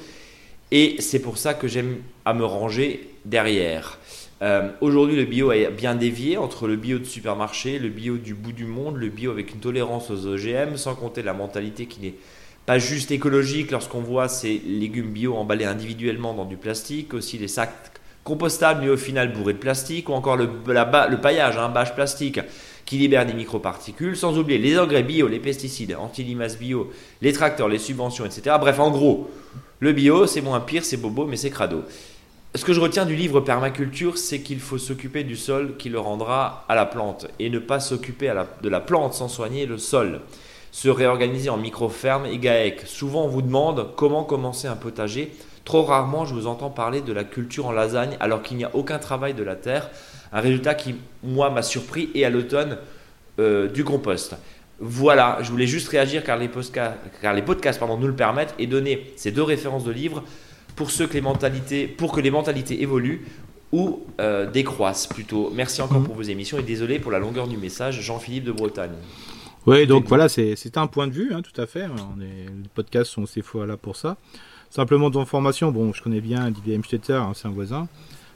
[0.72, 3.98] et c'est pour ça que j'aime à me ranger derrière.
[4.42, 8.34] Euh, Aujourd'hui, le bio est bien dévié entre le bio de supermarché, le bio du
[8.34, 12.00] bout du monde, le bio avec une tolérance aux OGM, sans compter la mentalité qui
[12.00, 12.14] n'est
[12.66, 17.48] pas juste écologique lorsqu'on voit ces légumes bio emballés individuellement dans du plastique, aussi les
[17.48, 17.92] sacs
[18.24, 20.48] compostables mais au final bourrés de plastique, ou encore le,
[21.16, 22.40] paillage, un bâche plastique
[22.84, 26.90] qui libère des microparticules, sans oublier les engrais bio, les pesticides, anti-limaces bio,
[27.22, 28.56] les tracteurs, les subventions, etc.
[28.60, 29.30] Bref, en gros,
[29.80, 31.84] le bio, c'est moins pire, c'est bobo, mais c'est crado.
[32.56, 35.98] Ce que je retiens du livre Permaculture, c'est qu'il faut s'occuper du sol qui le
[35.98, 40.22] rendra à la plante et ne pas s'occuper de la plante sans soigner le sol.
[40.72, 42.86] Se réorganiser en micro-ferme et GAEC.
[42.86, 45.34] Souvent, on vous demande comment commencer un potager.
[45.66, 48.70] Trop rarement, je vous entends parler de la culture en lasagne alors qu'il n'y a
[48.74, 49.90] aucun travail de la terre.
[50.32, 52.78] Un résultat qui, moi, m'a surpris et à l'automne,
[53.38, 54.34] euh, du compost.
[54.80, 58.54] Voilà, je voulais juste réagir car les, posca- car les podcasts pardon, nous le permettent
[58.58, 60.22] et donner ces deux références de livres
[60.76, 63.22] pour, ceux que les mentalités, pour que les mentalités évoluent
[63.72, 65.50] ou euh, décroissent plutôt.
[65.54, 66.06] Merci encore Mhm.
[66.06, 68.92] pour vos émissions et désolé pour la longueur du message, Jean-Philippe de Bretagne.
[69.66, 71.86] Oui, donc voilà, c'est un point de vue, hein, tout à fait.
[71.86, 74.16] On est, les podcasts sont ces fois là pour ça.
[74.70, 77.88] Simplement d'information, bon, je connais bien Didier Hemstetter, hein, c'est un voisin,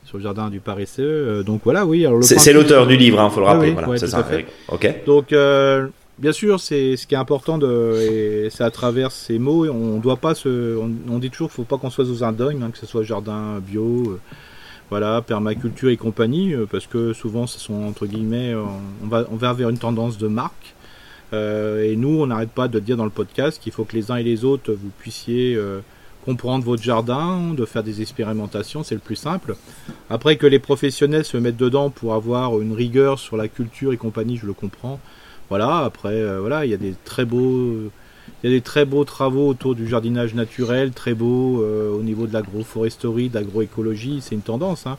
[0.05, 1.03] sur le jardin du paresseux.
[1.05, 2.05] euh, donc voilà, oui.
[2.23, 3.69] C'est l'auteur du livre, il faut le Ah rappeler.
[3.69, 4.27] oui, voilà, ouais, ça.
[4.69, 5.05] Ok.
[5.07, 5.87] Donc, euh,
[6.21, 9.99] bien sûr, c'est ce qui est important, de, et c'est à travers ces mots, on
[9.99, 12.71] doit pas se, on, dit toujours, qu'il faut pas qu'on soit aux un dogme, hein,
[12.71, 14.21] que ce soit jardin bio, euh,
[14.91, 18.55] voilà, permaculture et compagnie, parce que souvent ce sont entre guillemets,
[19.05, 20.75] va, on va vers une tendance de marque.
[21.33, 24.17] et nous, on n'arrête pas de dire dans le podcast qu'il faut que les uns
[24.17, 25.57] et les autres, vous puissiez
[26.25, 29.57] comprendre votre jardin, de faire des expérimentations, c'est le plus simple.
[30.11, 33.97] Après que les professionnels se mettent dedans pour avoir une rigueur sur la culture et
[33.97, 35.01] compagnie, je le comprends.
[35.51, 37.91] Voilà, après, euh, voilà, il y a des très beaux,
[38.43, 42.03] il y a des très beaux travaux autour du jardinage naturel, très beaux euh, au
[42.03, 44.87] niveau de l'agroforesterie, de l'agroécologie, c'est une tendance.
[44.87, 44.97] Hein.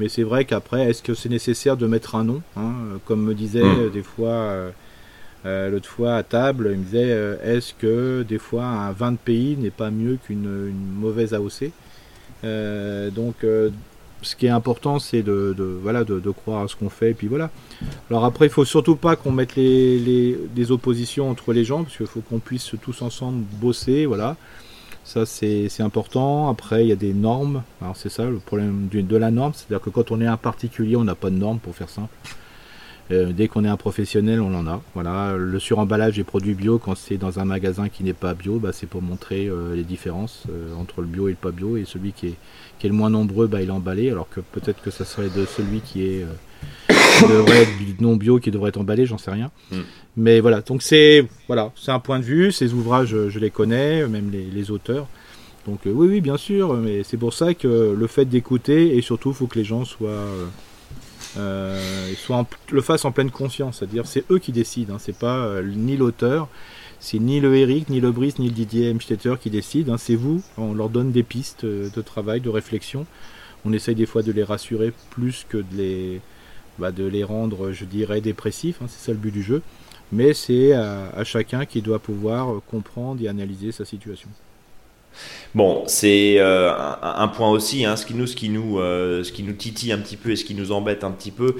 [0.00, 2.72] Mais c'est vrai qu'après, est-ce que c'est nécessaire de mettre un nom hein,
[3.04, 3.90] Comme me disait mmh.
[3.92, 4.72] des fois
[5.46, 9.12] euh, l'autre fois à table, il me disait euh, est-ce que des fois un vin
[9.12, 11.70] de pays n'est pas mieux qu'une mauvaise AOC
[13.14, 13.36] Donc
[14.26, 17.10] ce qui est important, c'est de, voilà, de, croire à ce qu'on fait.
[17.10, 17.50] Et puis voilà.
[18.10, 20.36] Alors après, il faut surtout pas qu'on mette les,
[20.70, 24.06] oppositions entre les gens, parce qu'il faut qu'on puisse tous ensemble bosser.
[24.06, 24.36] Voilà.
[25.04, 26.50] Ça, c'est important.
[26.50, 27.62] Après, il y a des normes.
[27.80, 29.52] Alors c'est ça le problème de, de la norme.
[29.54, 32.12] C'est-à-dire que quand on est un particulier, on n'a pas de normes, pour faire simple.
[33.12, 34.80] Euh, dès qu'on est un professionnel, on en a.
[34.94, 38.58] Voilà, le suremballage des produits bio, quand c'est dans un magasin qui n'est pas bio,
[38.58, 41.76] bah, c'est pour montrer euh, les différences euh, entre le bio et le pas bio.
[41.76, 42.36] Et celui qui est,
[42.78, 45.28] qui est le moins nombreux, bah, il est emballé, alors que peut-être que ça serait
[45.28, 46.26] de celui qui est
[47.28, 49.50] devrait être non bio qui devrait être emballé, j'en sais rien.
[49.70, 49.82] Hmm.
[50.16, 52.52] Mais voilà, donc c'est voilà, c'est un point de vue.
[52.52, 55.06] Ces ouvrages, je les connais, même les, les auteurs.
[55.66, 59.30] Donc oui, oui, bien sûr, mais c'est pour ça que le fait d'écouter et surtout,
[59.30, 60.26] il faut que les gens soient
[61.38, 65.36] euh, soient le fassent en pleine conscience, c'est-à-dire c'est eux qui décident, hein, c'est pas
[65.36, 66.48] euh, ni l'auteur,
[67.06, 70.16] c'est ni le Eric, ni le Brice, ni le Didier Mstetter qui décident, hein, c'est
[70.16, 73.06] vous, on leur donne des pistes euh, de travail, de réflexion,
[73.64, 76.20] on essaye des fois de les rassurer plus que de les,
[76.80, 79.62] bah, de les rendre, je dirais, dépressifs, hein, c'est ça le but du jeu,
[80.10, 84.28] mais c'est à chacun qui doit pouvoir comprendre et analyser sa situation.
[85.54, 89.32] Bon, c'est euh, un, point aussi, hein, ce, qui nous, ce, qui nous, euh, ce
[89.32, 91.56] qui nous titille un petit peu et ce qui nous embête un petit peu,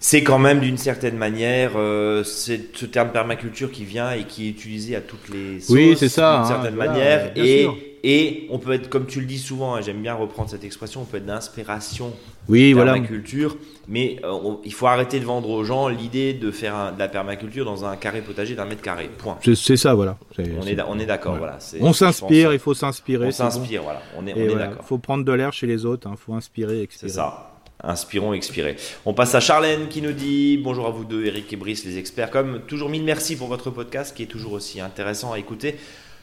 [0.00, 4.46] c'est quand même d'une certaine manière euh, c'est ce terme permaculture qui vient et qui
[4.46, 7.32] est utilisé à toutes les sauces oui, c'est ça, d'une hein, certaine manière.
[7.36, 7.68] Et
[8.04, 11.02] et on peut être, comme tu le dis souvent, hein, j'aime bien reprendre cette expression,
[11.02, 12.12] on peut être d'inspiration
[12.48, 13.56] oui, permaculture,
[13.88, 17.64] mais euh, il faut arrêter de vendre aux gens l'idée de faire de la permaculture
[17.64, 19.10] dans un carré potager d'un mètre carré.
[19.18, 19.38] Point.
[19.42, 20.16] C'est ça, voilà.
[20.38, 21.58] on, est, on est d'accord, voilà.
[21.80, 23.26] On s'inspire, il faut s'inspirer.
[23.26, 24.00] On s'inspire, voilà.
[24.16, 24.78] On est, d'accord.
[24.80, 26.16] Il faut prendre de l'air chez les autres, il hein.
[26.16, 27.10] faut inspirer, expirer.
[27.10, 27.52] C'est ça.
[27.84, 28.76] Inspirons, expirer.
[29.06, 31.96] On passe à Charlène qui nous dit bonjour à vous deux, Eric et Brice, les
[31.96, 32.30] experts.
[32.30, 35.76] Comme toujours, mille merci pour votre podcast qui est toujours aussi intéressant à écouter.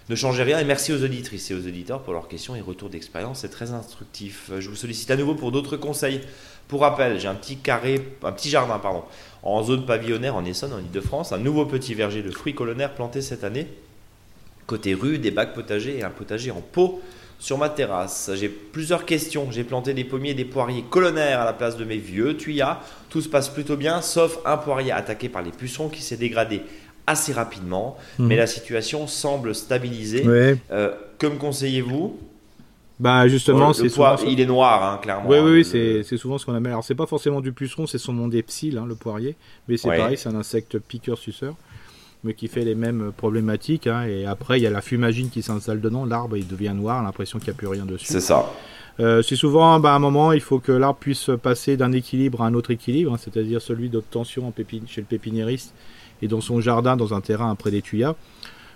[0.09, 2.89] Ne changez rien et merci aux auditrices et aux auditeurs pour leurs questions et retours
[2.89, 3.39] d'expérience.
[3.39, 4.51] C'est très instructif.
[4.59, 6.19] Je vous sollicite à nouveau pour d'autres conseils.
[6.67, 9.03] Pour rappel, j'ai un petit carré, un petit jardin pardon,
[9.41, 11.31] en zone pavillonnaire en Essonne, en Ile-de-France.
[11.31, 13.67] Un nouveau petit verger de fruits colonnaires planté cette année.
[14.67, 17.01] Côté rue, des bacs potagers et un potager en pot
[17.39, 18.31] sur ma terrasse.
[18.35, 19.47] J'ai plusieurs questions.
[19.51, 22.79] J'ai planté des pommiers et des poiriers colonnaires à la place de mes vieux tuyas.
[23.09, 26.61] Tout se passe plutôt bien, sauf un poirier attaqué par les pucerons qui s'est dégradé
[27.07, 28.27] assez rapidement, mhm.
[28.27, 30.23] mais la situation semble stabiliser.
[30.71, 32.17] Euh, que me conseillez-vous?
[32.99, 34.15] Bah justement, c'est souvent...
[34.25, 35.29] il est noir, hein, clairement.
[35.29, 36.71] Oui, oui, hein, c'est souvent ce qu'on appelle.
[36.71, 39.35] Alors c'est pas forcément du puceron, c'est son nom des psylles, hein, le poirier,
[39.67, 41.55] mais c'est pareil, c'est un insecte piqueur-suceur,
[42.25, 43.87] mais qui fait les mêmes problématiques.
[43.87, 47.01] Hein, et après, il y a la fumagine qui s'installe dedans, l'arbre il devient noir,
[47.03, 48.07] l'impression qu'il n'y a plus rien dessus.
[48.07, 48.51] C'est ça.
[48.99, 52.41] Euh, c'est souvent bah, à un moment, il faut que l'arbre puisse passer d'un équilibre
[52.41, 54.51] à un autre équilibre, c'est-à-dire celui d'obtention
[54.87, 55.73] chez le pépiniériste
[56.21, 58.15] et dans son jardin, dans un terrain après des tuyas.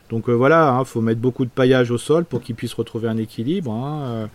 [0.09, 2.73] Donc euh, voilà, il hein, faut mettre beaucoup de paillage au sol pour qu'il puisse
[2.73, 3.71] retrouver un équilibre.
[3.71, 4.01] Hein.
[4.07, 4.27] Euh,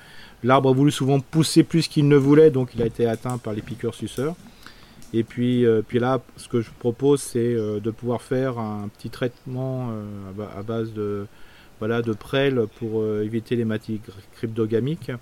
[0.42, 3.53] l'arbre a voulu souvent pousser plus qu'il ne voulait, donc il a été atteint par
[3.53, 4.35] les piqueurs suceurs.
[5.14, 9.11] Et puis, euh, puis là, ce que je propose, c'est de pouvoir faire un petit
[9.11, 9.90] traitement
[10.57, 11.27] à base de,
[11.79, 14.00] voilà, de prêle pour éviter les maladies
[14.35, 15.12] cryptogamiques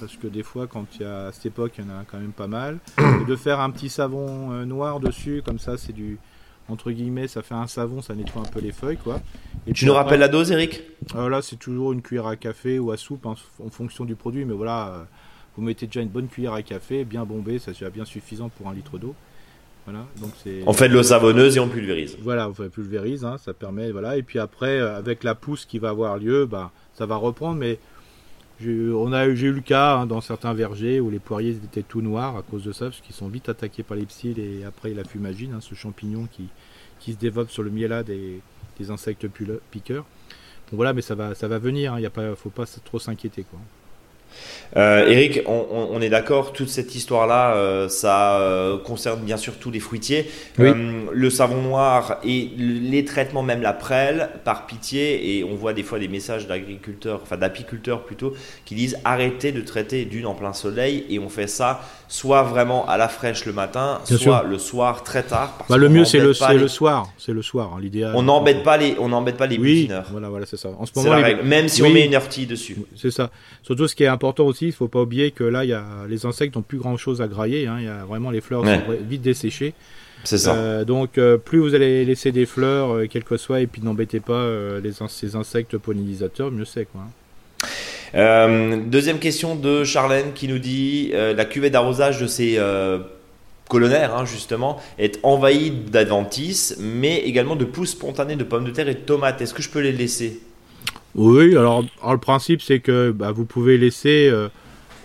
[0.00, 2.04] parce que des fois, quand il y a à cette époque, il y en a
[2.10, 2.78] quand même pas mal.
[2.98, 6.18] Et de faire un petit savon euh, noir dessus, comme ça, c'est du
[6.68, 9.20] entre guillemets, ça fait un savon, ça nettoie un peu les feuilles, quoi.
[9.66, 10.82] Et tu nous rappelles la dose, Eric?
[11.16, 14.14] Euh, Là, c'est toujours une cuillère à café ou à soupe, hein, en fonction du
[14.14, 15.02] produit, mais voilà, euh,
[15.56, 18.68] vous mettez déjà une bonne cuillère à café, bien bombée, ça sera bien suffisant pour
[18.68, 19.14] un litre d'eau.
[19.86, 20.62] Voilà, donc c'est.
[20.66, 22.16] On fait de l'eau savonneuse et on pulvérise.
[22.22, 25.78] Voilà, on fait pulvérise, hein, ça permet, voilà, et puis après, avec la pousse qui
[25.78, 27.78] va avoir lieu, bah, ça va reprendre, mais
[28.66, 32.02] on a, j'ai eu le cas hein, dans certains vergers où les poiriers étaient tout
[32.02, 34.92] noirs à cause de ça, parce qu'ils sont vite attaqués par les psylles et après
[34.92, 36.48] la fumagine, hein, ce champignon qui,
[36.98, 38.40] qui se développe sur le miela des,
[38.78, 39.26] des insectes
[39.70, 40.04] piqueurs.
[40.70, 43.44] Bon voilà, mais ça va, ça va venir, il hein, ne faut pas trop s'inquiéter.
[43.44, 43.58] quoi.
[44.76, 49.70] Euh, Eric, on, est d'accord, toute cette histoire-là, euh, ça euh, concerne bien sûr tous
[49.70, 50.30] les fruitiers.
[50.58, 55.82] le savon noir et les traitements, même la prêle, par pitié, et on voit des
[55.82, 60.52] fois des messages d'agriculteurs, enfin d'apiculteurs plutôt, qui disent arrêtez de traiter d'une en plein
[60.52, 61.80] soleil, et on fait ça
[62.10, 65.56] soit vraiment à la fraîche le matin, soit le soir très tard.
[65.68, 68.12] Bah, le mieux c'est le, le, soir, c'est le soir, hein, l'idéal.
[68.16, 70.70] On n'embête pas les, on n'embête pas les oui, Voilà, voilà, c'est ça.
[70.78, 72.76] En ce moment, même si on met une heurtille dessus.
[72.96, 73.30] C'est ça.
[73.62, 75.84] Surtout, ce qui est important aussi, il faut pas oublier que là, il y a
[76.08, 77.66] les insectes n'ont plus grand chose à grailler.
[77.66, 77.76] Hein.
[77.78, 79.72] Il y a vraiment les fleurs sont vite desséchées.
[80.24, 80.54] C'est ça.
[80.54, 83.82] Euh, donc, euh, plus vous allez laisser des fleurs, euh, quel que soit, et puis
[83.82, 84.46] n'embêtez pas
[84.82, 87.02] les, ces insectes pollinisateurs, mieux c'est quoi.
[87.02, 87.10] Hein.
[88.14, 92.98] Euh, deuxième question de Charlène qui nous dit euh, la cuvée d'arrosage de ces euh,
[93.68, 98.88] colonnaires, hein, justement, est envahie d'adventices, mais également de pousses spontanées de pommes de terre
[98.88, 99.40] et de tomates.
[99.40, 100.40] Est-ce que je peux les laisser?
[101.14, 104.32] Oui, alors, le principe c'est que bah, vous pouvez laisser.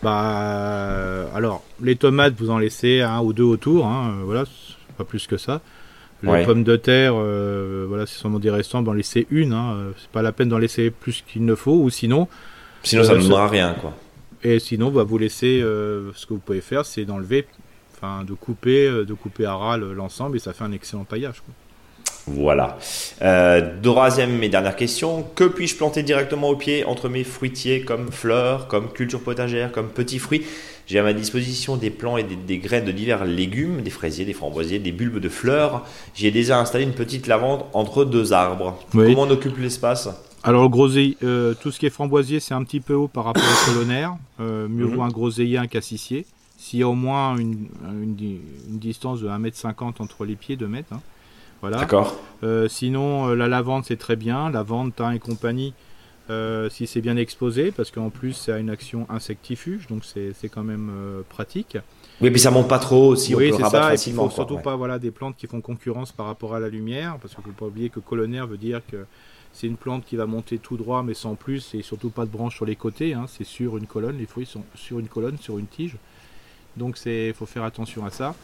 [0.03, 4.45] bah, alors, les tomates, vous en laissez un ou deux autour, hein, voilà,
[4.97, 5.61] pas plus que ça.
[6.23, 10.09] Les pommes de terre, voilà, c'est seulement des restants, ben, en laisser une, hein, c'est
[10.09, 12.27] pas la peine d'en laisser plus qu'il ne faut, ou sinon,
[12.85, 13.93] Sinon, ça ne donnera rien, quoi.
[14.43, 15.59] Et sinon, va bah, vous laisser.
[15.61, 17.47] Euh, ce que vous pouvez faire, c'est d'enlever,
[17.95, 21.41] enfin, de couper, euh, de couper à ras l'ensemble, et ça fait un excellent paillage.
[22.27, 22.77] Voilà.
[23.21, 25.23] Euh, troisième et dernière question.
[25.35, 29.89] Que puis-je planter directement au pied entre mes fruitiers comme fleurs, comme culture potagère, comme
[29.89, 30.43] petits fruits?
[30.87, 34.33] J'ai à ma disposition des plants et des, graines de divers légumes, des fraisiers, des
[34.33, 35.83] framboisiers, des bulbes de fleurs.
[36.13, 38.79] J'ai déjà installé une petite lavande entre deux arbres.
[38.91, 40.09] Comment on occupe l'espace?
[40.45, 43.43] Alors le euh, tout ce qui est framboisier, c'est un petit peu haut par rapport
[43.43, 44.15] au colonnaire.
[44.39, 45.07] Euh, mieux vaut mhm.
[45.07, 46.27] un groseillier, un cassissier.
[46.57, 47.67] S'il y a au moins une,
[48.69, 50.93] distance de 1m50 entre les pieds, 2 mètres.
[50.93, 51.01] Hein.
[51.61, 51.77] Voilà.
[51.77, 52.15] D'accord.
[52.43, 54.51] Euh, sinon, la lavande, c'est très bien.
[54.51, 55.73] Lavande, thym et compagnie,
[56.69, 60.63] si c'est bien exposé, parce qu'en plus, ça a une action insectifuge, donc c'est quand
[60.63, 60.91] même
[61.27, 61.77] pratique.
[62.21, 64.25] Oui, puis ça monte pas trop aussi, oui, on peut ça, facilement.
[64.25, 67.17] Il faut surtout pas voilà, des plantes qui font concurrence par rapport à la lumière,
[67.19, 69.05] parce qu'il ne faut pas oublier que colonnaire veut dire que
[69.55, 72.29] c'est une plante qui va monter tout droit, mais sans plus, et surtout pas de
[72.29, 73.13] branches sur les côtés.
[73.13, 73.25] Hein.
[73.27, 75.95] c'est sur une colonne, les fruits sont sur une colonne, sur une tige.
[76.75, 78.35] Donc il faut faire attention à ça.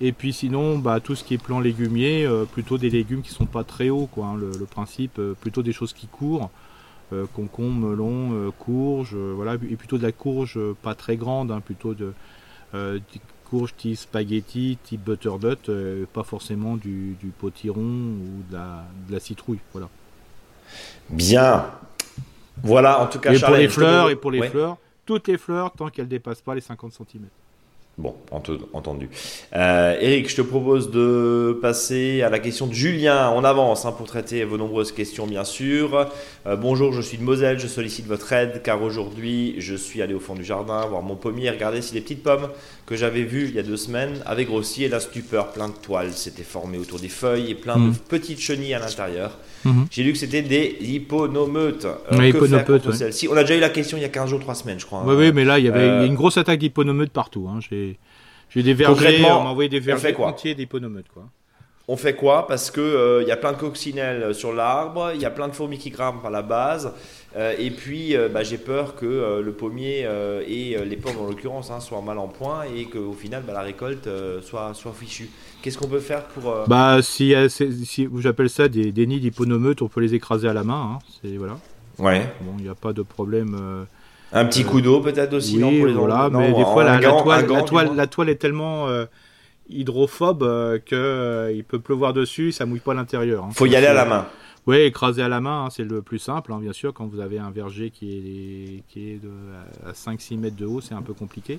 [0.00, 3.30] Et puis sinon, bah, tout ce qui est plant légumier, euh, plutôt des légumes qui
[3.30, 4.26] sont pas très hauts, quoi.
[4.26, 4.36] Hein.
[4.36, 6.50] le, principe, euh, plutôt des choses qui courent,
[7.12, 11.94] euh, concombre, melon, courge, voilà, et plutôt de la courge pas très grande, hein, plutôt
[11.94, 12.12] de
[13.44, 15.70] courge type spaghetti, type butternut,
[16.12, 19.88] pas forcément du, potiron ou de la, de la citrouille, voilà.
[21.08, 21.66] Bien.
[22.62, 25.72] Voilà, en tout cas, et pour les fleurs, et pour les fleurs, toutes les fleurs
[25.72, 27.24] tant qu'elles dépassent pas les 50 cm.
[27.96, 28.16] Bon,
[28.72, 29.08] entendu.
[29.54, 33.32] Euh, Eric, je te propose de passer à la question de Julien.
[33.36, 36.10] On avance hein, pour traiter vos nombreuses questions, bien sûr.
[36.46, 40.12] Euh, bonjour, je suis de Moselle, je sollicite votre aide car aujourd'hui je suis allé
[40.12, 42.48] au fond du jardin voir mon pommier et regarder si les petites pommes
[42.84, 45.74] que j'avais vues il y a deux semaines avaient grossi et la stupeur, plein de
[45.74, 47.94] toiles s'étaient formées autour des feuilles et plein de mhm.
[48.08, 49.38] petites chenilles à l'intérieur.
[49.64, 49.86] Mhm.
[49.90, 51.86] J'ai lu que c'était des hyponomeutes.
[52.12, 54.80] Euh, celle-ci On a déjà eu la question il y a 15 jours, 3 semaines,
[54.80, 55.04] je crois.
[55.06, 57.48] Oui, oui mais là, il y avait une grosse attaque d'hyponomeutes partout.
[57.48, 57.60] Hein.
[57.70, 57.83] J'ai
[58.54, 61.08] des vergers, on m'a envoyé des vergers entiers d'hyponomeutes.
[61.12, 61.24] Quoi.
[61.86, 65.20] On fait quoi Parce que euh, il y a plein de coccinelles sur l'arbre, il
[65.20, 66.92] y a plein de fourmis qui grimpent à la base,
[67.36, 70.08] euh, et puis bah, j'ai peur que le pommier
[70.46, 73.62] et les pommes en l'occurrence hein, soient mal en point et qu'au final bah, la
[73.62, 74.08] récolte
[74.42, 75.28] soit, soit fichue.
[75.64, 76.50] Qu'est-ce qu'on peut faire pour.
[76.50, 80.52] Euh, bah, si, si j'appelle ça des, des nids d'hyponomeutes, on peut les écraser à
[80.52, 80.92] la main.
[80.92, 81.56] Hein, c'est voilà.
[81.98, 82.30] Ouais.
[82.42, 83.86] Bon, il n'y a pas de problème.
[84.34, 86.98] Euh, un petit coup d'eau peut-être aussi, oui, pour les voilà, mais des fois la,
[86.98, 89.06] toile, la, toile, la, toile, est tellement euh,
[89.68, 90.40] hydrophobe
[90.84, 93.44] que il peut pleuvoir dessus, ça mouille pas l'intérieur.
[93.46, 93.54] Il hein.
[93.54, 94.26] faut y aller à la main.
[94.66, 96.94] Oui, écraser à la main, hein, c'est le plus simple, hein, bien sûr.
[96.94, 99.30] Quand vous avez un verger qui est, qui est de,
[99.86, 101.58] à 5-6 mètres de haut, c'est un peu compliqué.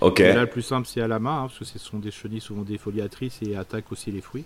[0.00, 0.20] Ok.
[0.20, 2.40] là, le plus simple, c'est à la main, hein, parce que ce sont des chenilles
[2.40, 4.44] souvent défoliatrices et attaquent aussi les fruits.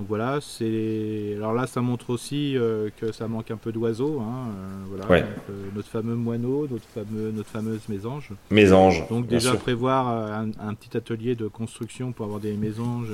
[0.00, 1.34] Donc voilà, c'est.
[1.36, 4.18] Alors là, ça montre aussi euh, que ça manque un peu d'oiseaux.
[4.20, 8.30] Hein, euh, voilà, euh, notre fameux moineau, notre fameux, notre fameuse mésange.
[8.50, 9.06] Mésange.
[9.10, 13.12] Donc déjà prévoir un, petit atelier de construction pour avoir des mésanges,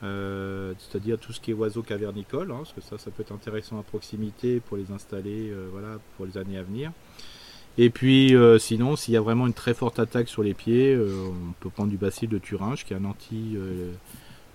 [0.00, 3.78] c'est-à-dire tout ce qui est oiseaux cavernicoles, hein, parce que ça, ça peut être intéressant
[3.78, 6.92] à proximité pour les installer, voilà, pour les années à venir.
[7.76, 11.52] Et puis sinon, s'il y a vraiment une très forte attaque sur les pieds, on
[11.60, 13.58] peut prendre du bacille de Thuringe, qui est un anti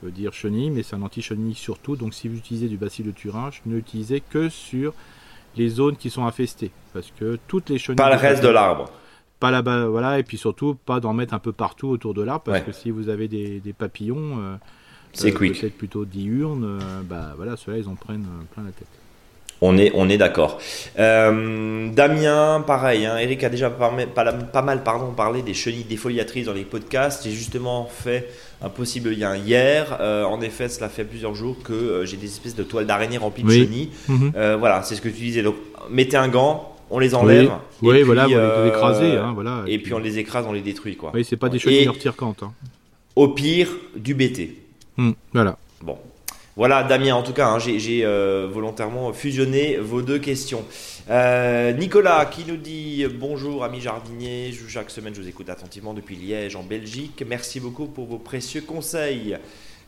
[0.06, 1.96] euh, dire chenille, mais c'est un anti-chenille surtout.
[1.96, 4.94] Donc si vous utilisez du bacille de Thuringe, ne l'utilisez que sur
[5.58, 7.98] les zones qui sont infestées, parce que toutes les chenilles.
[7.98, 8.90] Pas le reste de l'arbre.
[9.40, 12.44] Pas là-bas, voilà, et puis surtout pas d'en mettre un peu partout autour de l'arbre,
[12.46, 14.58] parce que si vous avez des, papillons,
[15.14, 18.88] c'est peut-être plutôt diurnes, bah voilà, ceux-là ils en prennent plein la tête.
[19.62, 20.60] On est, on est d'accord.
[21.00, 23.06] Euh, Damien, pareil.
[23.06, 27.24] Hein, Eric a déjà pas, pas, mal pardon, parlé des chenilles défoliatrices dans les podcasts.
[27.24, 28.30] J'ai justement fait
[28.62, 29.98] un possible lien hier.
[30.02, 33.18] Euh, en effet, cela fait plusieurs jours que euh, j'ai des espèces de toiles d'araignée
[33.18, 33.92] remplies de chenilles.
[34.08, 34.34] Mhm.
[34.60, 35.42] voilà, c'est ce que tu disais.
[35.44, 35.56] Donc,
[35.90, 37.52] mettez un gant, on les enlève.
[37.82, 39.18] Oui, voilà, vous les écrasez.
[39.18, 40.98] Hein, voilà, et, puis, on les écrase, on les détruit.
[40.98, 41.12] Quoi.
[41.14, 42.44] Oui, c'est pas des chenilles urticantes.
[42.44, 42.52] Hein.
[43.16, 44.50] Au pire, du BT.
[44.98, 45.58] Hmm, voilà.
[45.82, 45.98] Bon,
[46.58, 50.64] voilà, Damien, en tout cas, hein, j'ai euh, volontairement fusionné vos deux questions.
[51.10, 56.16] Euh, Nicolas qui nous dit bonjour amis jardiniers, chaque semaine je vous écoute attentivement depuis
[56.16, 57.26] Liège en Belgique.
[57.28, 59.38] Merci beaucoup pour vos précieux conseils.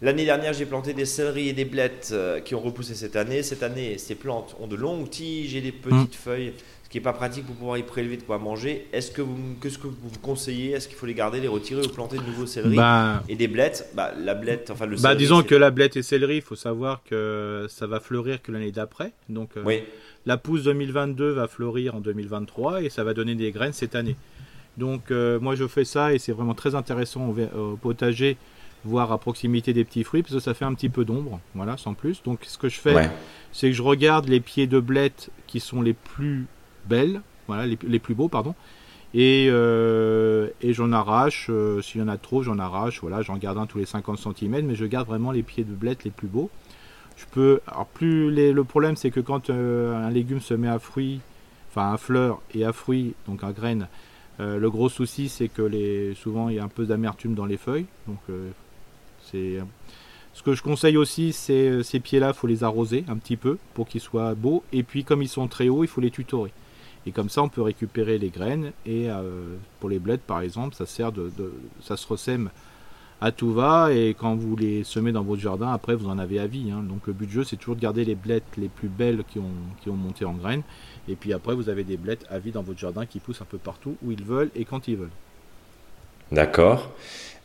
[0.01, 3.41] L'année dernière, j'ai planté des céleris et des blettes euh, qui ont repoussé cette année.
[3.41, 6.23] Cette année, ces plantes ont de longues tiges et des petites mm.
[6.23, 6.53] feuilles
[6.87, 8.87] ce qui n'est pas pratique pour pouvoir y prélever de quoi manger.
[8.93, 11.89] Est-ce que vous, qu'est-ce que vous conseillez Est-ce qu'il faut les garder, les retirer ou
[11.89, 13.89] planter de nouveaux céleri bah, et des blettes?
[13.93, 17.01] Bah, La blette, enfin le bah, Disons que la blette et céleri, il faut savoir
[17.03, 19.11] que ça va fleurir que l'année d'après.
[19.27, 19.81] Donc euh,
[20.25, 24.15] la pousse 2022 va fleurir en 2023 et ça va donner des graines cette année.
[24.77, 28.37] Donc euh, moi je fais ça et c'est vraiment très intéressant au, potager,
[28.85, 31.75] voire à proximité des petits fruits, parce que ça fait un petit peu d'ombre, voilà,
[31.75, 32.23] sans plus.
[32.23, 33.09] Donc ce que je fais,
[33.51, 36.47] c'est que je regarde les pieds de blettes qui sont les plus
[36.87, 38.55] belles, voilà, les, plus beaux, pardon.
[39.13, 43.37] Et, euh, et j'en arrache, euh, s'il y en a trop, j'en arrache, voilà, j'en
[43.37, 46.11] garde un tous les 50 cm, mais je garde vraiment les pieds de blette les
[46.11, 46.49] plus beaux.
[47.15, 50.77] Je peux, alors plus le problème c'est que quand euh, un légume se met à
[50.77, 51.19] fruit,
[51.71, 53.87] enfin à fleur et à fruit, donc à graines,
[54.39, 57.57] le gros souci c'est que les, souvent il y a un peu d'amertume dans les
[57.57, 58.19] feuilles, donc
[59.23, 59.57] c'est
[60.37, 63.57] ce que je conseille aussi, c'est ces pieds-là, il faut les arroser un petit peu
[63.73, 64.63] pour qu'ils soient beaux.
[64.71, 66.51] Et puis, comme ils sont très hauts, il faut les tutorer.
[67.07, 68.73] Et comme ça, on peut récupérer les graines.
[68.85, 71.31] Et euh, pour les blettes, par exemple, ça sert de,
[71.81, 72.49] ça se ressème
[73.21, 73.93] à tout va.
[73.93, 76.69] Et quand vous les semez dans votre jardin, après, vous en avez à vie.
[76.69, 76.83] Hein.
[76.83, 79.39] Donc le but du jeu, c'est toujours de garder les blettes les plus belles qui
[79.39, 80.63] ont, qui ont monté en graines.
[81.07, 83.47] Et puis après, vous avez des blettes à vie dans votre jardin qui poussent un
[83.49, 85.09] peu partout où ils veulent et quand ils veulent.
[86.33, 86.91] D'accord.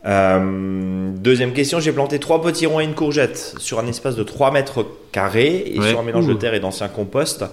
[0.05, 4.51] Euh, deuxième question, j'ai planté trois potirons et une courgette sur un espace de 3
[4.51, 7.45] mètres carrés et sur un mélange de terre et d'ancien compost.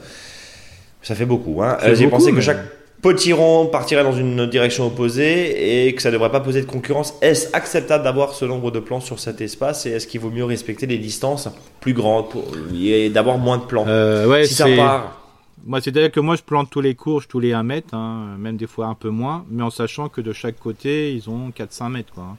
[1.02, 1.62] Ça fait beaucoup.
[1.64, 1.78] Hein.
[1.84, 2.60] Euh, j'ai pensé que chaque
[3.02, 7.14] potiron partirait dans une direction opposée et que ça ne devrait pas poser de concurrence.
[7.22, 10.44] Est-ce acceptable d'avoir ce nombre de plants sur cet espace et est-ce qu'il vaut mieux
[10.44, 12.46] respecter des distances plus grandes pour,
[12.76, 15.16] et d'avoir moins de plants euh, ouais, Si ça part.
[15.66, 18.56] Moi, c'est-à-dire que moi, je plante tous les courges tous les 1 mètre, hein, même
[18.56, 21.90] des fois un peu moins, mais en sachant que de chaque côté, ils ont 4-5
[21.90, 22.14] mètres.
[22.14, 22.38] Quoi, hein.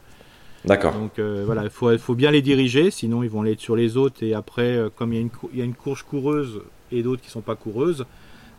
[0.64, 0.92] D'accord.
[0.94, 3.96] Donc euh, voilà, il faut, faut, bien les diriger, sinon ils vont aller sur les
[3.96, 4.22] autres.
[4.22, 7.22] Et après, comme il y, a une, il y a une courge coureuse et d'autres
[7.22, 8.04] qui sont pas coureuses,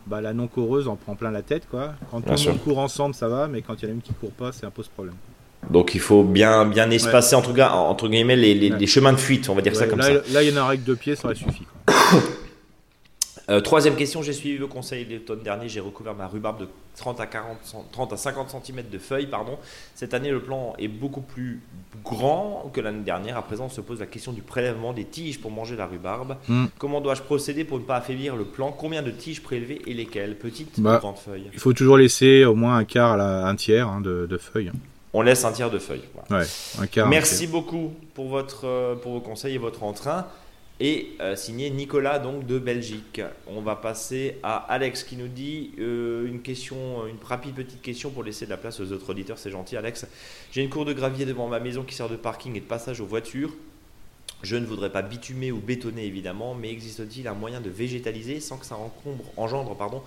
[0.06, 1.68] bah, la non coureuse en prend plein la tête.
[1.70, 1.94] Quoi.
[2.10, 4.02] Quand tout le monde court ensemble, ça va, mais quand il y en a une
[4.02, 5.14] qui court pas, c'est un ce problème.
[5.70, 9.54] Donc il faut bien, bien espacer entre, entre guillemets les, les, chemins de fuite, on
[9.54, 10.12] va dire ça comme ça.
[10.12, 11.66] Là, il y en a un règle de pied, ça aurait suffi.
[13.50, 17.20] Euh, troisième question, j'ai suivi vos conseils l'automne dernier, j'ai recouvert ma rhubarbe de 30
[17.20, 17.56] à, 40,
[17.90, 19.26] 30 à 50 cm de feuilles.
[19.26, 19.58] Pardon.
[19.94, 21.60] Cette année, le plan est beaucoup plus
[22.04, 23.36] grand que l'année dernière.
[23.36, 26.36] À présent, on se pose la question du prélèvement des tiges pour manger la rhubarbe.
[26.48, 26.66] Hmm.
[26.78, 28.72] Comment dois-je procéder pour ne pas affaiblir le plan?
[28.72, 30.36] Combien de tiges prélever et lesquelles?
[30.36, 31.48] Petites ou bah, grandes feuilles?
[31.52, 34.70] Il faut toujours laisser au moins un quart à un tiers hein, de, feuilles.
[35.14, 36.04] On laisse un tiers de feuilles.
[36.30, 36.44] Ouais,
[36.78, 40.26] un quart, Merci beaucoup pour, votre, euh, pour vos conseils et votre entrain
[40.80, 43.20] et euh, signé Nicolas donc de Belgique.
[43.46, 48.10] On va passer à Alex qui nous dit euh, une question, une rapide petite question
[48.10, 49.38] pour laisser de la place aux autres auditeurs.
[49.38, 50.06] C'est gentil, Alex.
[50.50, 53.00] J'ai une cour de gravier devant ma maison qui sert de parking et de passage
[53.00, 53.52] aux voitures.
[54.42, 58.56] Je ne voudrais pas bitumer ou bétonner évidemment, mais existe-t-il un moyen de végétaliser sans
[58.56, 60.02] que ça encombre, engendre pardon,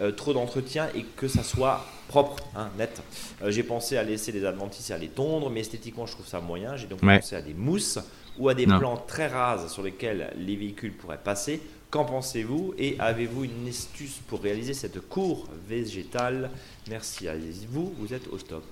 [0.00, 3.00] euh, trop d'entretien et que ça soit propre, hein, net?
[3.46, 6.40] J'ai pensé à laisser les adventices et à les tondre, mais esthétiquement je trouve ça
[6.40, 6.76] moyen.
[6.76, 7.98] J'ai donc pensé à des mousses
[8.38, 11.62] ou à des plans très rases sur lesquels les véhicules pourraient passer.
[11.88, 12.74] Qu'en pensez-vous?
[12.78, 16.50] Et avez-vous une astuce pour réaliser cette cour végétale?
[16.90, 17.34] Merci à
[17.70, 18.64] vous, vous êtes au stop.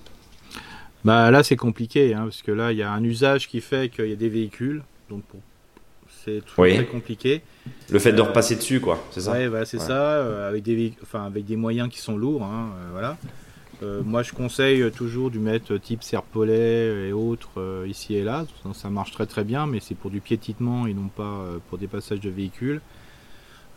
[1.05, 3.89] Bah là c'est compliqué hein, parce que là il y a un usage qui fait
[3.89, 5.23] qu'il y a des véhicules donc
[6.23, 7.41] c'est très compliqué.
[7.89, 11.25] Le fait de repasser dessus quoi, c'est ça Oui, c'est ça euh, avec des enfin
[11.25, 13.17] avec des moyens qui sont lourds hein, euh, voilà.
[13.83, 18.45] Euh, moi, je conseille toujours du mettre type serpolet et autres euh, ici et là.
[18.73, 21.77] Ça marche très très bien, mais c'est pour du piétinement et non pas euh, pour
[21.77, 22.81] des passages de véhicules.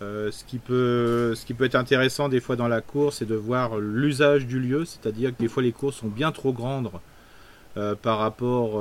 [0.01, 3.35] ce, qui peut, ce qui peut être intéressant des fois dans la course, c'est de
[3.35, 6.91] voir l'usage du lieu, c'est-à-dire que des fois les courses sont bien trop grandes
[8.03, 8.75] par rapport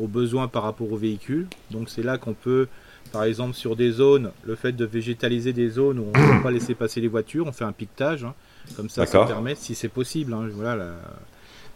[0.00, 1.46] aux besoins par rapport aux véhicules.
[1.70, 2.68] Donc c'est là qu'on peut,
[3.12, 6.42] par exemple sur des zones, le fait de végétaliser des zones où on ne peut
[6.42, 8.24] pas laisser passer les voitures, on fait un piquetage.
[8.24, 8.34] Hein.
[8.76, 10.94] Comme ça, ça permet, si c'est possible, hein, voilà,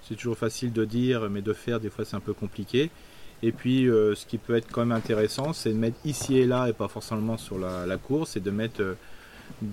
[0.08, 2.90] c'est toujours facile de dire, mais de faire, des fois, c'est un peu compliqué.
[3.42, 6.46] Et puis, euh, ce qui peut être quand même intéressant, c'est de mettre ici et
[6.46, 8.96] là, et pas forcément sur la, course, et de mettre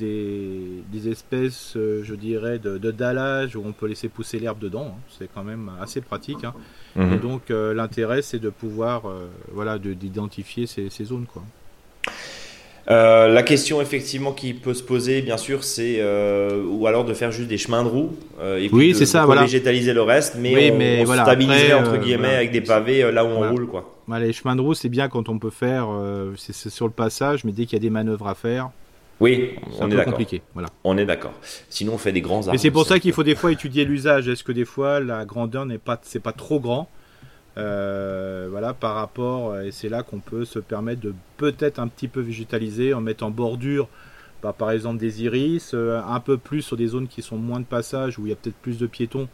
[0.01, 4.95] euh, des, espèces, euh, je dirais, de, dallage où on peut laisser pousser l'herbe dedans.
[4.95, 5.01] Hein.
[5.17, 6.43] C'est quand même assez pratique.
[6.43, 6.53] Hein.
[6.95, 7.13] Mhm.
[7.13, 9.03] Et donc, l'intérêt, c'est de pouvoir,
[9.51, 11.43] voilà, d'identifier ces, ces, zones, quoi.
[12.91, 17.13] Euh, la question effectivement qui peut se poser, bien sûr, c'est euh, ou alors de
[17.13, 18.11] faire juste des chemins de roue
[18.41, 22.59] euh, et puis de, ça, végétaliser le reste, mais on, stabiliser entre guillemets avec des
[22.59, 23.97] pavés là où on roule quoi.
[24.19, 25.87] les chemins de roue c'est bien quand on peut faire,
[26.35, 28.69] c'est sur le passage, mais dès qu'il y a des manœuvres à faire.
[29.23, 30.13] Oui, on est d'accord.
[30.13, 30.41] compliqué.
[30.53, 30.69] Voilà.
[30.83, 31.33] On est d'accord.
[31.69, 32.51] Sinon, on fait des grands arbres.
[32.51, 34.27] Mais c'est pour ça qu'il faut des fois étudier l'usage.
[34.27, 36.89] Est-ce que des fois la grandeur n'est pas, c'est pas trop grand
[37.57, 42.07] euh, voilà, par rapport, et c'est là qu'on peut se permettre de peut-être un petit
[42.07, 43.87] peu végétaliser en mettant bordure,
[44.41, 47.59] bah, par exemple des iris, euh, un peu plus sur des zones qui sont moins
[47.59, 49.27] de passage, où il y a peut-être plus de piétons,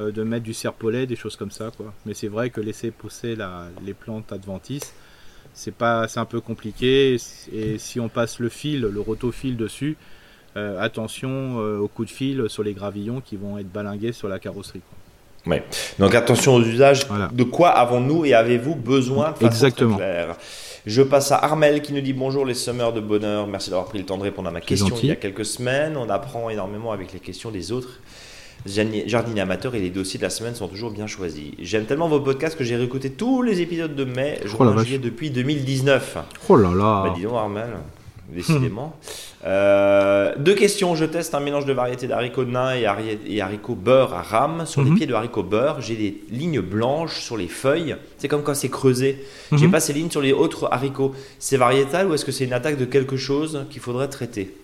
[0.00, 1.70] euh, de mettre du serpolet, des choses comme ça.
[1.76, 1.92] Quoi.
[2.06, 3.36] Mais c'est vrai que laisser pousser
[3.84, 4.94] les plantes adventices,
[5.54, 7.16] c'est pas, c'est un peu compliqué.
[7.52, 9.96] Et si on passe le fil, le rotofil dessus,
[10.56, 14.82] attention au coup de fil sur les gravillons qui vont être balingués sur la carrosserie.
[15.98, 17.06] Donc attention aux usages.
[17.32, 19.98] De quoi avons-nous et avez-vous besoin de Exactement.
[20.86, 23.46] Je passe à Armel qui nous dit bonjour les summers de bonheur.
[23.46, 25.96] Merci d'avoir pris le temps de répondre à ma question il y a quelques semaines.
[25.96, 28.00] On apprend énormément avec les questions des autres.
[28.66, 31.52] Jardiniers amateurs et les dossiers de la semaine sont toujours bien choisis.
[31.58, 34.64] J'aime tellement vos podcasts que j'ai réécouté tous les épisodes de mai, oh
[35.02, 36.18] depuis 2019.
[36.48, 37.04] Oh là là.
[37.04, 37.70] Bah dis donc Armel
[38.28, 38.94] décidément.
[39.46, 40.94] Euh, deux questions.
[40.94, 44.66] Je teste un mélange de variétés d'haricots nains et, haricots beurre à rame.
[44.66, 44.96] Sur les mhm.
[44.96, 47.96] pieds de haricots beurre, j'ai des lignes blanches sur les feuilles.
[48.18, 49.24] C'est comme quand c'est creusé.
[49.52, 49.72] J'ai mhm.
[49.72, 51.14] pas ces lignes sur les autres haricots.
[51.38, 54.54] C'est variétal ou est-ce que c'est une attaque de quelque chose qu'il faudrait traiter?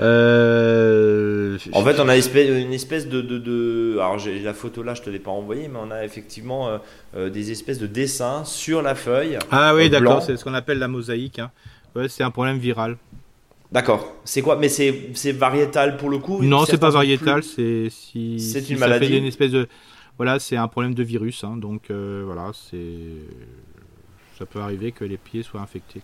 [0.00, 3.20] Euh, En fait, on a une espèce de.
[3.20, 6.80] de, Alors, j'ai la photo là, je te l'ai pas envoyée, mais on a effectivement
[7.16, 9.38] euh, des espèces de dessins sur la feuille.
[9.50, 11.38] Ah oui, d'accord, c'est ce qu'on appelle la mosaïque.
[11.38, 11.50] Hein.
[11.94, 12.96] Ouais, c'est un problème viral.
[13.70, 14.14] D'accord.
[14.24, 14.56] C'est quoi?
[14.56, 16.42] Mais c'est variétal pour le coup?
[16.42, 17.42] Non, c'est pas variétal.
[17.42, 19.08] C'est si, c'est une maladie?
[19.08, 19.68] Ça une espèce de
[20.16, 21.42] voilà, c'est un problème de virus.
[21.44, 22.78] Hein, donc euh, voilà, c'est
[24.38, 26.02] ça peut arriver que les pieds soient infectés.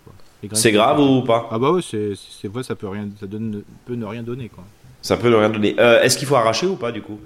[0.53, 1.49] C'est grave ou pas?
[1.51, 4.65] Ah bah ouais, c'est vrai, ça peut rien, ça donne, peut ne rien donner quoi.
[5.03, 5.75] Ça peut ne rien donner.
[5.79, 7.21] Euh, est-ce qu'il faut arracher ou pas du coup?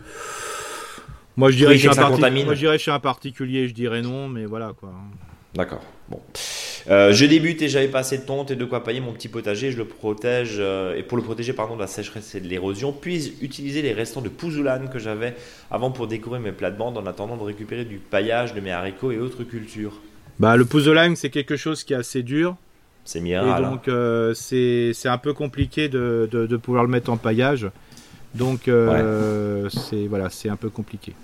[1.36, 4.44] Moi je dirais, chez un, moi, je dirais chez un particulier, je dirais non, mais
[4.44, 4.92] voilà quoi.
[5.54, 5.82] D'accord.
[6.08, 6.20] Bon.
[6.90, 9.28] Euh, je débute et j'avais pas assez de tonte et de quoi pailler mon petit
[9.28, 9.70] potager.
[9.70, 12.92] Je le protège euh, et pour le protéger pardon de la sécheresse et de l'érosion,
[12.92, 15.34] puis utiliser les restants de pouzoulane que j'avais
[15.70, 19.18] avant pour décorer mes plates-bandes en attendant de récupérer du paillage de mes haricots et
[19.18, 20.00] autres cultures?
[20.38, 22.56] Bah le pouzoulane c'est quelque chose qui est assez dur.
[23.04, 23.20] C'est.
[23.20, 27.68] Et donc euh, c'est un peu compliqué de, de, pouvoir le mettre en paillage.
[28.34, 31.14] Donc c'est voilà c'est un peu compliqué.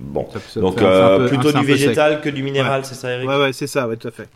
[0.00, 0.26] Bon,
[0.56, 0.82] donc
[1.28, 4.08] plutôt du végétal que du minéral, c'est ça Eric Ouais ouais c'est ça, ouais tout
[4.08, 4.28] à fait.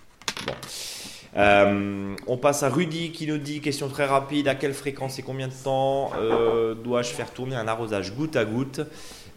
[1.37, 5.23] Euh, on passe à Rudy qui nous dit question très rapide à quelle fréquence et
[5.23, 8.81] combien de temps euh, dois-je faire tourner un arrosage goutte à goutte?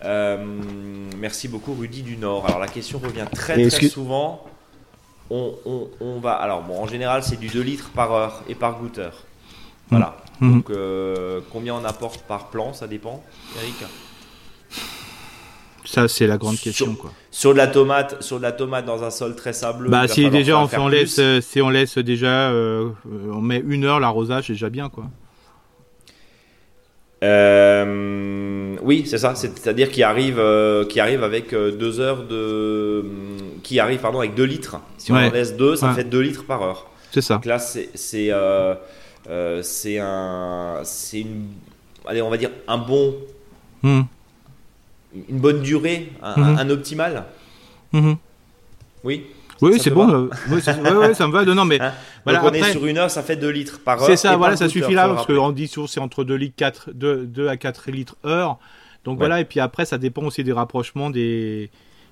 [0.05, 0.37] Euh,
[1.17, 2.45] Merci beaucoup Rudy du Nord.
[2.45, 4.45] Alors la question revient très très souvent.
[5.31, 9.13] On, va alors bon en général c'est du 2 litres par heure et par goutteur.
[9.89, 10.17] Voilà.
[10.39, 10.53] Mmh.
[10.53, 10.71] Donc
[11.51, 13.23] combien on apporte par plan ça dépend
[13.61, 13.75] Eric?
[15.89, 16.93] Ça, c'est la grande question.
[16.93, 17.11] Quoi.
[17.31, 19.89] Sur de la tomate, sur de la tomate dans un sol très sableux.
[19.89, 22.89] Bah, si déjà on, laisse, euh, si on laisse déjà, euh,
[23.31, 25.05] on met une heure l'arrosage, c'est déjà bien, quoi.
[27.23, 29.33] Euh, oui, c'est ça.
[29.33, 33.03] C'est-à-dire qu'il arrive, arrive avec deux heures de,
[33.69, 34.77] qui arrive pardon avec deux litres.
[34.97, 36.87] Si on en laisse deux, ça fait deux litres par heure.
[37.11, 37.35] C'est ça.
[37.35, 38.31] Donc là, c'est c'est
[39.61, 41.47] c'est un, c'est une,
[42.05, 43.15] allez, on va dire un bon.
[43.81, 44.01] Hmm
[45.27, 46.71] une bonne durée, un, mhm.
[46.71, 47.25] optimal
[47.91, 48.17] mhm.
[49.03, 49.25] Oui
[49.61, 50.09] oui, c'est bon.
[50.09, 51.43] Euh, oui, ça me va.
[51.43, 51.91] Non, mais hein
[52.23, 54.07] voilà, on est sur une heure, ça fait 2 litres par heure.
[54.07, 56.91] C'est ça, voilà, ça suffit là, parce qu'on dit souvent c'est entre 2, litres 4,
[56.93, 58.57] 2, à 4 litres heure.
[59.03, 61.71] Donc voilà, et puis après, ça dépend aussi des rapprochements des,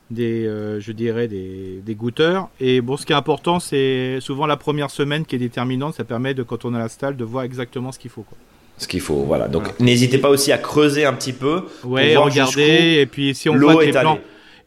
[0.10, 2.49] des euh, je dirais, des, des goûteurs.
[2.60, 5.95] Et bon, ce qui est important, c'est souvent la première semaine qui est déterminante.
[5.95, 8.24] Ça permet, de, quand on a la stalle, de voir exactement ce qu'il faut.
[8.24, 8.38] Quoi
[8.78, 9.24] ce qu'il faut.
[9.24, 9.47] Voilà.
[9.47, 11.64] Donc n'hésitez pas aussi à creuser un petit peu.
[11.84, 12.99] Ouais, regardez.
[12.99, 14.20] Et puis si on voit les plants.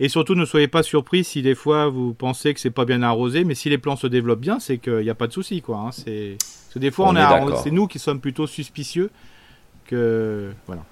[0.03, 3.03] Et surtout, ne soyez pas surpris si des fois vous pensez que c'est pas bien
[3.03, 5.61] arrosé, mais si les plants se développent bien, c'est qu'il n'y a pas de souci,
[5.61, 5.77] quoi.
[5.77, 5.91] Hein.
[5.93, 6.39] C'est
[6.77, 9.11] des fois on, c'est nous qui sommes plutôt suspicieux
[9.85, 10.85] que voilà.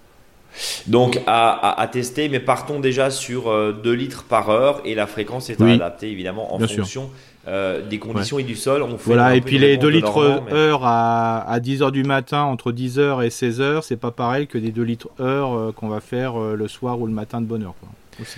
[0.86, 5.50] Donc à, tester, mais partons déjà sur 2 euh, litres par heure et la fréquence
[5.50, 7.10] est à adapter évidemment en fonction
[7.48, 8.82] euh, des conditions et du sol.
[8.82, 12.72] On voilà, et puis les 2 litres heure à, à 10 heures du matin, entre
[12.72, 15.88] 10 heures et 16 heures, c'est pas pareil que des 2 litres heure euh, qu'on
[15.88, 17.74] va faire euh, le soir ou le matin de bonne heure.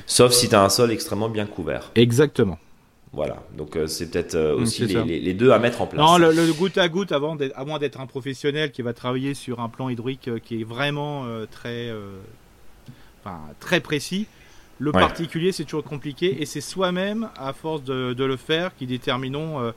[0.07, 1.91] Sauf si tu as un sol extrêmement bien couvert.
[1.97, 2.59] Exactement.
[3.13, 6.01] Voilà, donc euh, c'est peut-être euh, aussi les, deux à mettre en place.
[6.01, 9.59] Non, le, goutte à goutte, avant à moins d'être un professionnel qui va travailler sur
[9.59, 11.93] un plan hydrique euh, qui est vraiment très,
[13.21, 14.27] enfin, très précis,
[14.79, 19.73] le particulier c'est toujours compliqué et c'est soi-même, à force de, le faire, qui déterminons,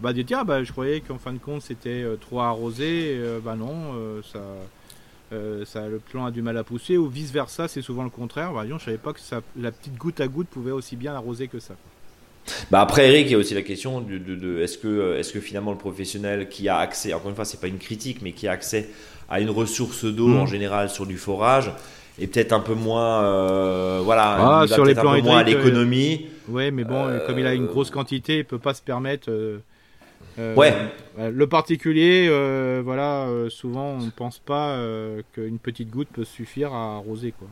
[0.00, 3.94] bah, de dire, bah, je croyais qu'en fin de compte c'était trop arrosé, bah non,
[4.22, 4.40] ça.
[5.66, 8.54] ça, le plan a du mal à pousser, ou vice versa, c'est souvent le contraire.
[8.54, 11.46] Bah, je savais pas que ça, la petite goutte à goutte pouvait aussi bien arroser
[11.46, 11.74] que ça.
[12.70, 15.70] Bah après Eric, il y a aussi la question de, est-ce que, est que finalement
[15.72, 18.52] le professionnel qui a accès, encore une fois, c'est pas une critique, mais qui a
[18.52, 18.88] accès
[19.28, 20.40] à une ressource d'eau mm.
[20.40, 21.72] en général sur du forage,
[22.20, 26.26] est peut-être un peu moins, euh, voilà, ah, sur les plans moins à l'économie.
[26.48, 29.30] Euh, ouais, mais bon, comme il a une grosse quantité, il peut pas se permettre.
[29.30, 29.58] Euh,
[30.54, 30.74] ouais.
[31.18, 32.28] Le particulier,
[32.84, 34.78] voilà, souvent on ne pense pas
[35.32, 37.48] qu'une petite goutte peut suffire à arroser, quoi.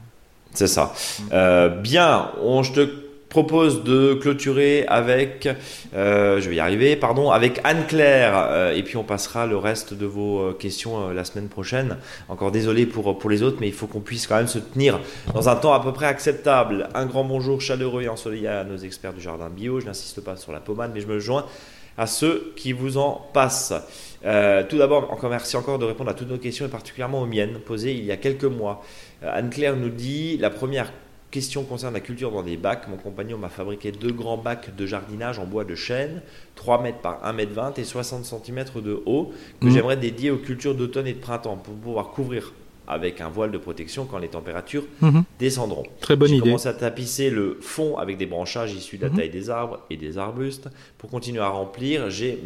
[0.53, 0.95] C'est ça.
[1.30, 1.82] Mm.
[1.82, 5.49] bien, on, je te propose de clôturer avec,
[5.95, 9.95] euh, je vais y arriver, pardon, avec Anne-Claire, euh, et puis on passera le reste
[9.95, 11.99] de vos euh, questions la semaine prochaine.
[12.29, 15.01] Encore désolé pour, pour les autres, mais il faut qu'on puisse quand même se tenir
[15.35, 16.89] dans un temps à peu près acceptable.
[16.95, 19.81] Un grand bonjour chaleureux et ensoleillé à nos experts du jardin bio.
[19.81, 21.45] Je n'insiste pas sur la pommade, mais je me joins
[21.99, 23.74] à ceux qui vous en passent.
[24.22, 27.59] tout d'abord, encore merci encore de répondre à toutes nos questions et particulièrement aux miennes
[27.59, 28.85] posées il y a quelques mois.
[29.20, 30.93] Anne-Claire nous dit la première
[31.31, 32.89] Question concerne la culture dans des bacs.
[32.89, 36.22] Mon compagnon m'a fabriqué deux grands bacs de jardinage en bois de chêne,
[36.55, 39.70] 3 mètres par 1 mètre 20 et 60 cm de haut, que mmh.
[39.70, 42.55] j'aimerais dédier aux cultures d'automne et de printemps pour pouvoir couvrir
[42.91, 45.20] avec un voile de protection quand les températures mmh.
[45.39, 45.83] descendront.
[46.01, 46.39] Très bonne idée.
[46.39, 49.16] Je commence à tapisser le fond avec des branchages issus de la mmh.
[49.16, 50.70] taille des arbres et des arbustes.
[50.97, 52.43] Pour continuer à remplir, j'ai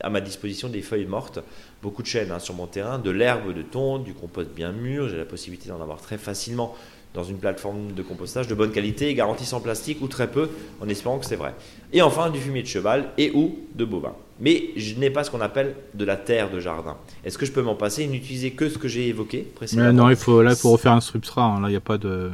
[0.00, 1.40] à ma disposition des feuilles mortes,
[1.82, 5.08] beaucoup de chêne hein, sur mon terrain, de l'herbe de tonte, du compost bien mûr.
[5.08, 6.76] J'ai la possibilité d'en avoir très facilement
[7.14, 10.48] dans une plateforme de compostage de bonne qualité, garantie sans plastique ou très peu,
[10.80, 11.54] en espérant que c'est vrai.
[11.92, 14.14] Et enfin, du fumier de cheval et ou de bovin.
[14.38, 16.96] Mais je n'ai pas ce qu'on appelle de la terre de jardin.
[17.24, 20.10] Est-ce que je peux m'en passer et n'utiliser que ce que j'ai évoqué précédemment Non,
[20.10, 21.44] il faut, là, il faut refaire un substrat.
[21.44, 21.60] Hein.
[21.60, 22.30] Là, il n'y a pas de.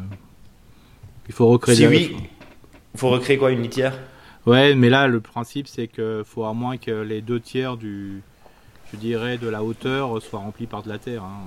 [1.29, 1.77] Il faut recréer.
[1.77, 2.16] Si oui,
[2.95, 3.99] il faut recréer quoi Une litière?
[4.45, 8.22] Ouais, mais là, le principe, c'est qu'il faut à moins que les deux tiers du,
[8.93, 11.24] je dirais, de la hauteur soient remplis par de la terre.
[11.24, 11.41] Hein.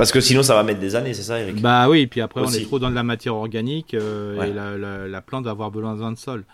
[0.00, 1.60] Parce que sinon, ça va mettre des années, c'est ça, Eric?
[1.60, 5.20] Bah oui, puis après, on est trop dans de la matière organique euh, et la,
[5.20, 6.44] plante va avoir besoin de sol.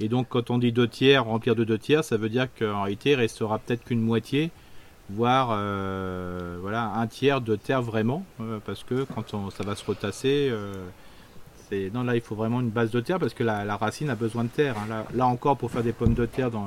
[0.00, 2.82] Et donc, quand on dit deux tiers, remplir de deux tiers, ça veut dire qu'en
[2.82, 4.50] réalité, il restera peut-être qu'une moitié,
[5.08, 9.76] voire euh, voilà, un tiers de terre vraiment, euh, parce que quand on, ça va
[9.76, 10.52] se retasser,
[11.70, 14.16] c'est non là, il faut vraiment une base de terre parce que la, racine a
[14.16, 14.74] besoin de terre.
[14.78, 15.04] Hein.
[15.14, 16.66] Là, encore, pour faire des pommes de terre dans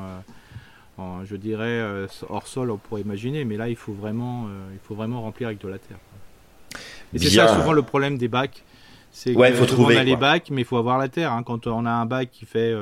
[1.25, 5.21] je dirais hors sol, on pourrait imaginer, mais là il faut vraiment, il faut vraiment
[5.21, 5.97] remplir avec de la terre.
[7.13, 8.63] Et c'est ça souvent le problème des bacs.
[9.11, 11.31] C'est ouais, faut trouver, on a les bacs, mais il faut avoir la terre.
[11.33, 11.43] Hein.
[11.43, 12.75] Quand on a un bac qui fait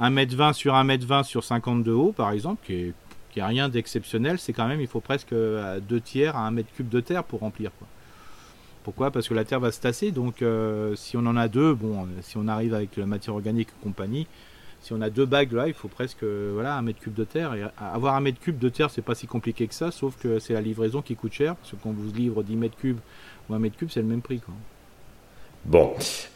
[0.00, 2.94] 1m20 euh, sur 1m20 sur 50 de haut, par exemple, qui est,
[3.30, 6.68] qui rien d'exceptionnel, c'est quand même, il faut presque euh, deux tiers à 1 mètre
[6.76, 7.70] cube de terre pour remplir.
[7.78, 7.88] Quoi.
[8.84, 9.10] Pourquoi?
[9.10, 10.10] Parce que la terre va se tasser.
[10.10, 13.68] Donc, euh, si on en a deux, bon, si on arrive avec la matière organique
[13.68, 14.26] et compagnie,
[14.86, 17.54] si on a deux bagues là, il faut presque voilà un mètre cube de terre.
[17.54, 20.38] Et avoir un mètre cube de terre, c'est pas si compliqué que ça, sauf que
[20.38, 21.56] c'est la livraison qui coûte cher.
[21.56, 23.00] Parce qu'on vous livre 10 mètres cubes
[23.48, 24.38] ou un mètre cube, c'est le même prix.
[24.38, 24.54] Quoi.
[25.64, 25.92] Bon.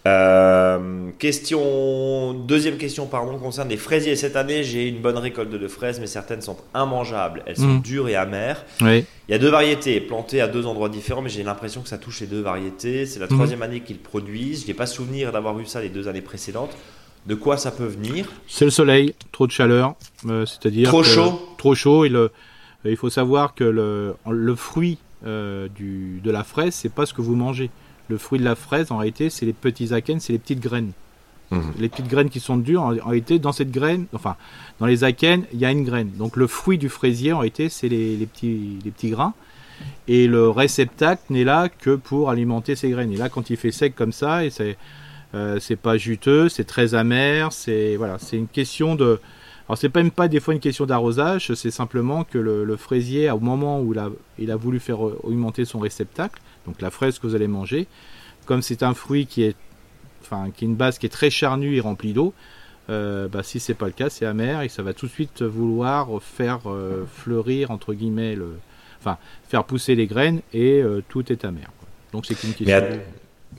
[0.08, 4.16] Euh, question, deuxième question, pardon, concerne les fraisiers.
[4.16, 7.44] Cette année, j'ai une bonne récolte de fraises, mais certaines sont immangeables.
[7.46, 7.82] Elles sont mmh.
[7.82, 8.64] dures et amères.
[8.80, 9.04] Oui.
[9.28, 11.98] Il y a deux variétés plantées à deux endroits différents, mais j'ai l'impression que ça
[11.98, 13.06] touche les deux variétés.
[13.06, 13.28] C'est la mmh.
[13.28, 14.62] troisième année qu'ils produisent.
[14.62, 16.76] Je n'ai pas souvenir d'avoir eu ça les deux années précédentes.
[17.26, 19.94] De quoi ça peut venir C'est le soleil, trop de chaleur,
[20.26, 21.40] euh, c'est-à-dire trop chaud.
[21.58, 22.04] Trop chaud.
[22.04, 22.30] Et le,
[22.84, 27.12] il faut savoir que le, le fruit euh, du, de la fraise, c'est pas ce
[27.12, 27.70] que vous mangez.
[28.08, 30.92] Le fruit de la fraise, en réalité, c'est les petits akènes, c'est les petites graines.
[31.50, 31.72] Mhm.
[31.78, 34.36] Les petites graines qui sont dures, en, réalité, dans cette graine, enfin,
[34.78, 36.10] dans les akènes, il y a une graine.
[36.16, 39.34] Donc le fruit du fraisier, en réalité, c'est les, les, petits, les petits grains.
[40.08, 43.12] Et le réceptacle n'est là que pour alimenter ces graines.
[43.12, 44.76] Et là, quand il fait sec comme ça, et c'est
[45.34, 49.20] euh, c'est pas juteux, c'est très amer, c'est voilà, c'est une question de.
[49.68, 53.38] Alors c'est même pas des fois une question d'arrosage, c'est simplement que le, fraisier, au
[53.38, 57.28] moment où il a, il a, voulu faire augmenter son réceptacle, donc la fraise que
[57.28, 57.86] vous allez manger,
[58.46, 59.54] comme c'est un fruit qui est,
[60.22, 62.34] enfin, qui est une base qui est très charnue et remplie d'eau,
[62.90, 65.42] euh, bah, si c'est pas le cas, c'est amer et ça va tout de suite
[65.42, 68.58] vouloir faire euh, fleurir entre guillemets le,
[68.98, 69.18] enfin,
[69.48, 71.70] faire pousser les graines et euh, tout est amer.
[72.12, 72.66] Donc c'est une question.
[72.66, 73.00] Mais,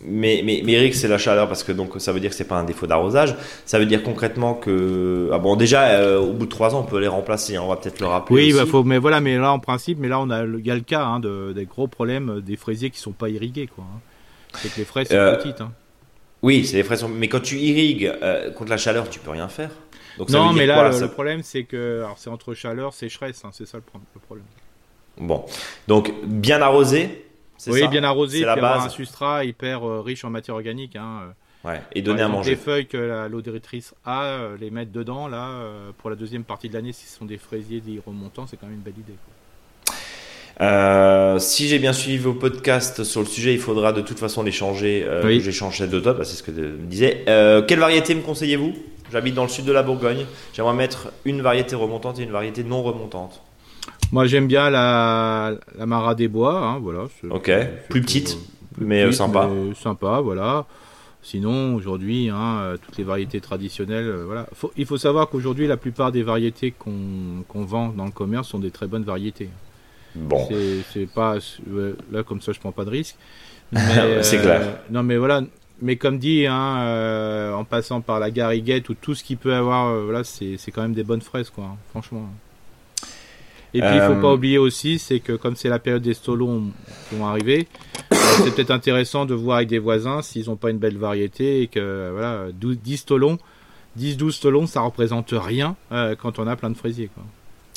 [0.03, 2.57] mais, mais Eric, c'est la chaleur parce que donc ça veut dire que c'est pas
[2.57, 3.35] un défaut d'arrosage.
[3.65, 6.89] Ça veut dire concrètement que ah bon déjà euh, au bout de trois ans on
[6.89, 7.55] peut les remplacer.
[7.55, 8.35] Hein, on va peut-être le rappeler.
[8.35, 10.71] Oui, bah, faut, mais voilà, mais là en principe, mais là on a il y
[10.71, 13.83] a le cas hein, de, des gros problèmes des fraisiers qui sont pas irrigués quoi.
[13.83, 13.99] Hein.
[14.55, 15.61] C'est que les fraises sont euh, petites.
[16.41, 17.07] Oui, c'est les frais sont.
[17.07, 19.69] Mais quand tu irrigues euh, contre la chaleur, tu peux rien faire.
[20.17, 23.67] Donc, ça non, mais là, le, problème, c'est que alors c'est entre chaleur, sécheresse, c'est
[23.67, 24.45] ça le, problème.
[25.17, 25.45] Bon,
[25.87, 27.25] donc bien arrosé.
[27.67, 28.85] Oui, bien arrosé, puis la base.
[28.85, 30.95] un substrat hyper euh, riche en matière organique.
[30.95, 31.33] Hein,
[31.63, 32.51] ouais, et donner à manger.
[32.51, 35.61] Les feuilles que l'odoritrice a, les mettre dedans, là,
[35.97, 38.67] pour la deuxième partie de l'année, si ce sont des fraisiers dits remontants, c'est quand
[38.67, 39.17] même une belle idée.
[40.61, 44.43] Euh, si j'ai bien suivi vos podcasts sur le sujet, il faudra de toute façon
[44.43, 45.03] les changer.
[45.07, 45.41] Euh, oui.
[45.41, 47.23] J'échange cette d'automne, bah, c'est ce que me disais.
[47.27, 48.73] Euh, quelle variété me conseillez-vous?
[49.11, 50.25] J'habite dans le sud de la Bourgogne.
[50.53, 53.41] J'aimerais mettre une variété remontante et une variété non remontante.
[54.11, 56.59] Moi, j'aime bien la, la Mara des Bois.
[56.59, 57.51] Hein, voilà, ok,
[57.89, 58.37] plus petite,
[58.77, 59.49] mais sympa.
[59.75, 60.65] sympa, voilà.
[61.23, 64.47] Sinon, aujourd'hui, hein, toutes les variétés traditionnelles, voilà.
[64.75, 68.71] il faut savoir qu'aujourd'hui, la plupart des variétés qu'on vend dans le commerce sont des
[68.71, 69.49] très bonnes variétés.
[70.15, 70.47] Bon.
[70.91, 71.37] C'est pas
[72.11, 73.15] là comme ça, je prends pas de risque.
[74.21, 74.61] c'est clair.
[74.61, 75.41] Euh, non, mais voilà.
[75.81, 79.53] Mais comme dit, hein, euh, en passant par la gariguette ou tout ce qui peut
[79.53, 81.63] avoir, euh, voilà, c'est quand même des bonnes fraises, quoi.
[81.63, 82.29] Hein, franchement.
[83.73, 86.63] Et puis il faut pas oublier aussi, c'est que comme c'est la période des stolons
[87.09, 87.67] qui vont arriver,
[88.11, 91.67] c'est peut-être intéressant de voir avec des voisins s'ils n'ont pas une belle variété et
[91.67, 93.37] que voilà, 10 stolons,
[93.97, 95.75] 10-12 stolons, ça représente rien
[96.19, 97.09] quand on a plein de fraisiers.
[97.13, 97.23] Quoi.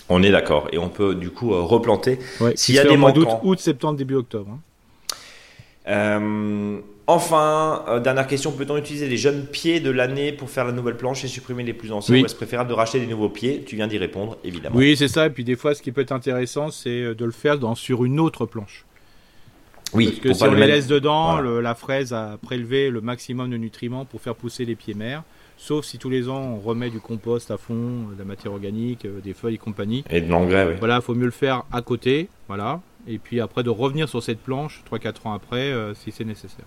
[0.09, 0.68] On est d'accord.
[0.72, 2.18] Et on peut du coup euh, replanter
[2.55, 4.51] s'il y a des mois d'août, août, septembre, début octobre.
[4.51, 4.61] Hein.
[5.88, 10.73] Euh, enfin, euh, dernière question, peut-on utiliser les jeunes pieds de l'année pour faire la
[10.73, 13.63] nouvelle planche et supprimer les plus anciens Ou est-ce préférable de racheter des nouveaux pieds?
[13.67, 14.77] Tu viens d'y répondre, évidemment.
[14.77, 15.27] Oui, c'est ça.
[15.27, 18.05] Et puis des fois, ce qui peut être intéressant, c'est de le faire dans, sur
[18.05, 18.85] une autre planche.
[19.93, 23.57] Oui, Parce que si on les laisse dedans, la fraise a prélevé le maximum de
[23.57, 25.23] nutriments pour faire pousser les pieds mères.
[25.57, 29.05] Sauf si tous les ans on remet du compost à fond, de la matière organique,
[29.05, 30.05] euh, des feuilles et compagnie.
[30.11, 30.75] Et de l'engrais, oui.
[30.79, 32.81] Voilà, il faut mieux le faire à côté, voilà.
[33.07, 36.67] Et puis après de revenir sur cette planche 3-4 ans après euh, si c'est nécessaire.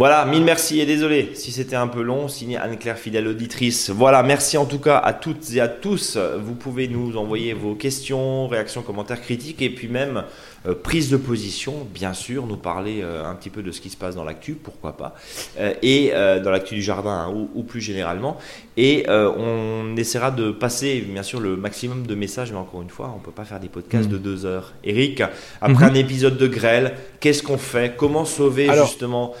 [0.00, 2.26] Voilà, mille merci et désolé si c'était un peu long.
[2.26, 3.90] Signé Anne-Claire, fidèle auditrice.
[3.90, 6.16] Voilà, merci en tout cas à toutes et à tous.
[6.16, 10.24] Vous pouvez nous envoyer vos questions, réactions, commentaires, critiques et puis même
[10.66, 13.88] euh, prise de position, bien sûr, nous parler euh, un petit peu de ce qui
[13.88, 15.14] se passe dans l'actu, pourquoi pas,
[15.58, 16.10] euh, et
[16.42, 18.36] dans l'actu du jardin hein, ou, plus généralement.
[18.76, 23.10] Et on essaiera de passer, bien sûr, le maximum de messages, mais encore une fois,
[23.14, 24.12] on ne peut pas faire des podcasts mm.
[24.12, 24.72] de deux heures.
[24.84, 25.22] Eric,
[25.60, 25.90] après mm-hmm.
[25.90, 27.94] un épisode de grêle, qu'est-ce qu'on fait?
[27.96, 29.34] Comment sauver justement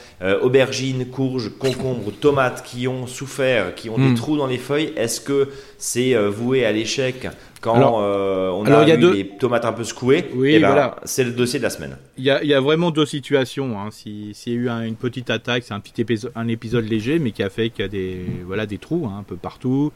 [0.50, 4.14] aubergines, courges, concombres, tomates qui ont souffert, qui ont des mm.
[4.14, 5.48] trous dans les feuilles Est-ce que
[5.78, 7.28] c'est voué à l'échec
[7.60, 11.32] quand euh, on a eu les tomates un peu secouées, oui, eh ben, c'est le
[11.32, 11.96] dossier de la semaine.
[12.16, 13.78] Il y a, vraiment deux situations.
[13.78, 13.90] Hein.
[13.90, 17.32] S'il y a eu une petite attaque, c'est un petit épisode, un épisode léger, mais
[17.32, 19.92] qui a fait qu'il y a des, voilà, des trous hein, un peu partout,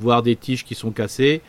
[0.00, 1.40] voire des tiges qui sont cassées.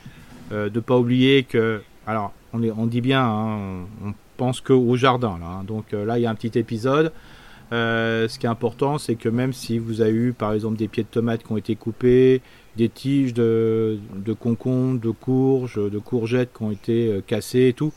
[0.51, 4.95] Euh, de pas oublier que, alors, on, est, on dit bien, hein, on, pense qu'au
[4.95, 5.39] jardin.
[5.39, 5.63] Là.
[5.65, 7.11] Donc euh, là, il y a un petit épisode.
[7.71, 10.87] Euh, ce qui est important, c'est que même si vous avez eu, par exemple, des
[10.87, 12.41] pieds de tomates qui ont été coupés,
[12.77, 17.73] des tiges de, de concombres, de courges, de courgettes qui ont été euh, cassées et
[17.73, 17.93] tout.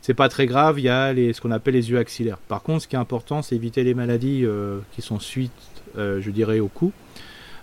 [0.00, 2.38] C'est pas très grave, il y a les, ce qu'on appelle les yeux axillaires.
[2.38, 5.52] Par contre, ce qui est important, c'est éviter les maladies euh, qui sont suite,
[5.96, 6.92] euh, je dirais, au cou.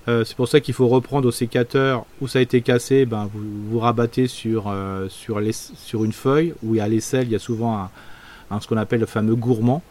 [0.07, 3.69] c'est pour ça qu'il faut reprendre au sécateur où ça a été cassé, ben, vous,
[3.69, 4.73] vous rabattez sur,
[5.09, 7.87] sur une feuille où il y a l'aisselle, il y a souvent
[8.49, 9.83] un, ce qu'on appelle le fameux gourmand,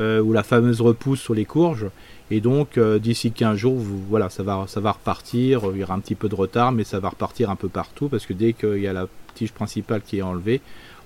[0.00, 1.86] ou la fameuse repousse sur les courges.
[2.30, 5.62] Et donc, euh, d'ici 15 jours, voilà, ça va, ça va repartir.
[5.72, 8.08] Il y aura un petit peu de retard, mais ça va repartir un peu partout
[8.08, 10.60] parce que dès qu'il y a la tige principale qui est enlevée,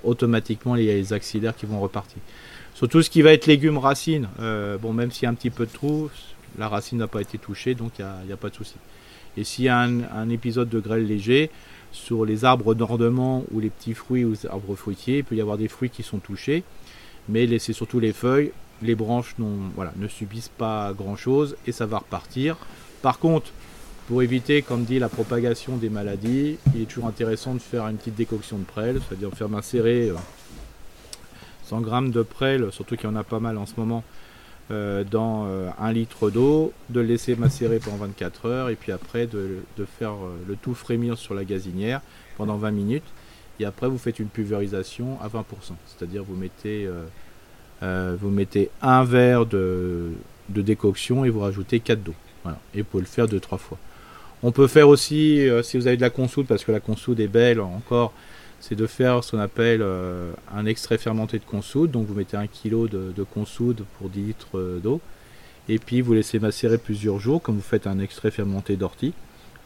[0.05, 2.19] automatiquement, il y a les axillaires qui vont repartir.
[2.75, 5.35] Sur tout ce qui va être légumes, racines, euh, bon, même s'il y a un
[5.35, 6.11] petit peu de trou,
[6.59, 8.75] la racine n'a pas été touchée, donc il n'y a, pas de souci.
[9.39, 11.51] Et s'il y a un, épisode de grêle léger,
[11.91, 15.41] sur les arbres d'ornement ou les petits fruits ou les arbres fruitiers, il peut y
[15.41, 16.65] avoir des fruits qui sont touchés,
[17.29, 18.51] mais c'est surtout les feuilles
[18.85, 22.57] les branches ne subissent pas grand-chose et ça va repartir.
[23.03, 23.51] Par contre,
[24.07, 27.97] pour éviter, comme dit, la propagation des maladies, il est toujours intéressant de faire une
[27.97, 30.13] petite décoction de prêle, c'est-à-dire faire macérer
[31.65, 34.05] 100 euh, g de prêle, surtout qu'il y en a pas mal en ce moment,
[34.71, 38.93] euh, dans euh, un litre d'eau, de le laisser macérer pendant 24 heures et puis
[38.93, 39.63] après de,
[39.99, 40.15] faire
[40.47, 42.03] le tout frémir sur la gazinière
[42.37, 43.05] pendant 20 minutes.
[43.61, 45.43] Et après, vous faites une pulvérisation à 20%,
[45.87, 46.89] c'est-à-dire vous mettez
[47.83, 50.13] euh, vous mettez un verre de,
[50.49, 52.15] décoction et vous rajoutez 4 d'eau.
[52.75, 53.79] Et vous pouvez le faire 2-3 fois.
[54.43, 57.19] On peut faire aussi, euh, si vous avez de la consoude, parce que la consoude
[57.21, 58.13] est belle encore,
[58.61, 61.91] c'est de faire ce qu'on appelle euh, un extrait fermenté de consoude.
[61.91, 65.01] Donc vous mettez un kilo de, consoude pour 10 litres d'eau.
[65.69, 69.15] Et puis vous laissez macérer plusieurs jours, comme vous faites un extrait fermenté d'ortie.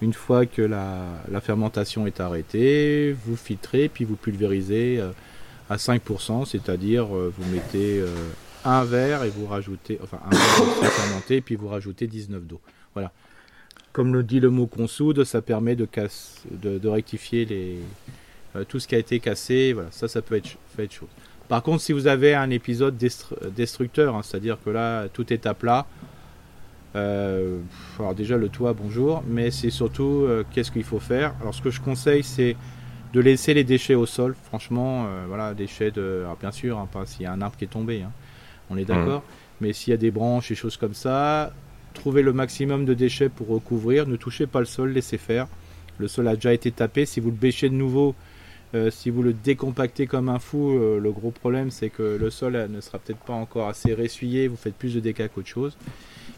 [0.00, 5.02] Une fois que la, la, fermentation est arrêtée, vous filtrez, puis vous pulvérisez
[5.68, 8.06] à 5%, c'est-à-dire euh, vous mettez euh,
[8.64, 12.60] un verre et vous rajoutez, enfin un verre fermenté et puis vous rajoutez 19 d'eau.
[12.94, 13.12] Voilà.
[13.92, 17.78] Comme le dit le mot consoude, ça permet de, casse, de, rectifier les,
[18.56, 19.72] euh, tout ce qui a été cassé.
[19.72, 21.08] Voilà, ça, ça peut être, fait chose.
[21.48, 22.96] Par contre, si vous avez un épisode
[23.56, 25.86] destructeur, hein, c'est-à-dire que là tout est à plat,
[26.94, 31.32] alors déjà le toit, bonjour, mais c'est surtout qu'est-ce qu'il faut faire?
[31.40, 32.56] Alors ce que je conseille, c'est
[33.12, 34.34] de laisser les déchets au sol.
[34.44, 37.56] Franchement, euh, voilà, déchets de, alors bien sûr, hein, pas s'il y a un arbre
[37.56, 38.12] qui est tombé, hein,
[38.70, 39.20] on est d'accord.
[39.20, 39.34] Mmh.
[39.60, 41.52] Mais s'il y a des branches et choses comme ça,
[41.94, 44.06] trouvez le maximum de déchets pour recouvrir.
[44.06, 45.48] Ne touchez pas le sol, laissez faire.
[45.98, 47.06] Le sol a déjà été tapé.
[47.06, 48.14] Si vous le bêchez de nouveau,
[48.90, 52.80] si vous le décompactez comme un fou, le gros problème c'est que le sol ne
[52.80, 54.46] sera peut-être pas encore assez ressuyé.
[54.46, 55.76] Vous faites plus de dégâts qu'autre chose.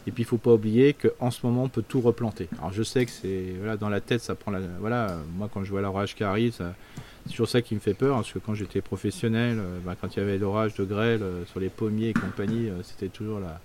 [0.07, 2.47] Et puis il faut pas oublier qu'en ce moment on peut tout replanter.
[2.57, 5.63] Alors je sais que c'est voilà dans la tête ça prend la voilà moi quand
[5.63, 8.55] je vois l'orage qui arrive c'est toujours ça qui me fait peur parce que quand
[8.55, 12.09] j'étais professionnel euh, bah, quand il y avait l'orage de grêle euh, sur les pommiers
[12.09, 13.59] et compagnie euh, c'était toujours la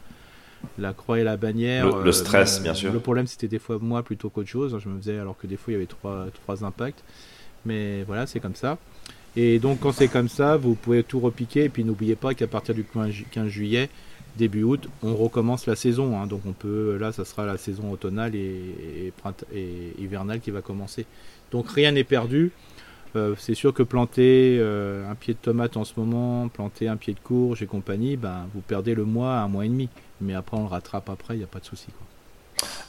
[0.79, 1.99] la croix et la bannière.
[1.99, 2.93] Le, stress, bien sûr.
[2.93, 4.77] Le problème, c'était des fois moi plutôt qu'autre chose.
[4.83, 7.05] Je me faisais alors que des fois il y avait trois, trois impacts.
[7.65, 8.79] Mais voilà, c'est comme ça.
[9.37, 11.65] Et donc, quand c'est comme ça, vous pouvez tout repiquer.
[11.65, 13.91] Et puis, n'oubliez pas qu'à partir du 15 juillet,
[14.37, 16.19] début août, on recommence la saison.
[16.19, 16.27] Hein.
[16.27, 19.13] donc on peut, là, ça sera la saison automnale et,
[19.99, 21.07] hivernale qui va commencer.
[21.51, 22.53] Donc rien n'est perdu.
[23.15, 26.97] Euh, c'est sûr que planter euh, un pied de tomate en ce moment, planter un
[26.97, 29.89] pied de courge et compagnie, ben, vous perdez le mois, un mois et demi.
[30.21, 31.89] Mais après, on le rattrape après, il n'y a pas de souci.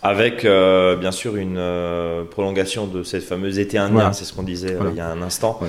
[0.03, 4.43] Avec euh, bien sûr une euh, prolongation de cette fameuse été indien, c'est ce qu'on
[4.43, 5.59] disait euh, il y a un instant,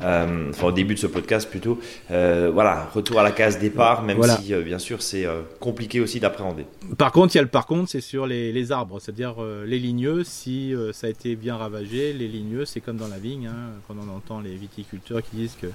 [0.00, 1.78] enfin au début de ce podcast plutôt.
[2.08, 5.26] voilà, retour à la case départ, même si bien sûr c'est
[5.60, 6.66] compliqué aussi d'appréhender.
[6.96, 9.36] Par contre, il y a le par contre, c'est sur les, arbres, c'est-à-dire
[9.66, 10.24] les ligneux.
[10.24, 13.94] Si ça a été bien ravagé, les ligneux, c'est comme dans la vigne, hein, quand
[13.94, 15.68] on entend les viticulteurs qui disent que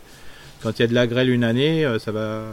[0.62, 2.44] quand il y a de la grêle une année, ça va,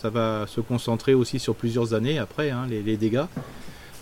[0.00, 3.26] ça va se concentrer aussi sur plusieurs années après, hein, les, les dégâts.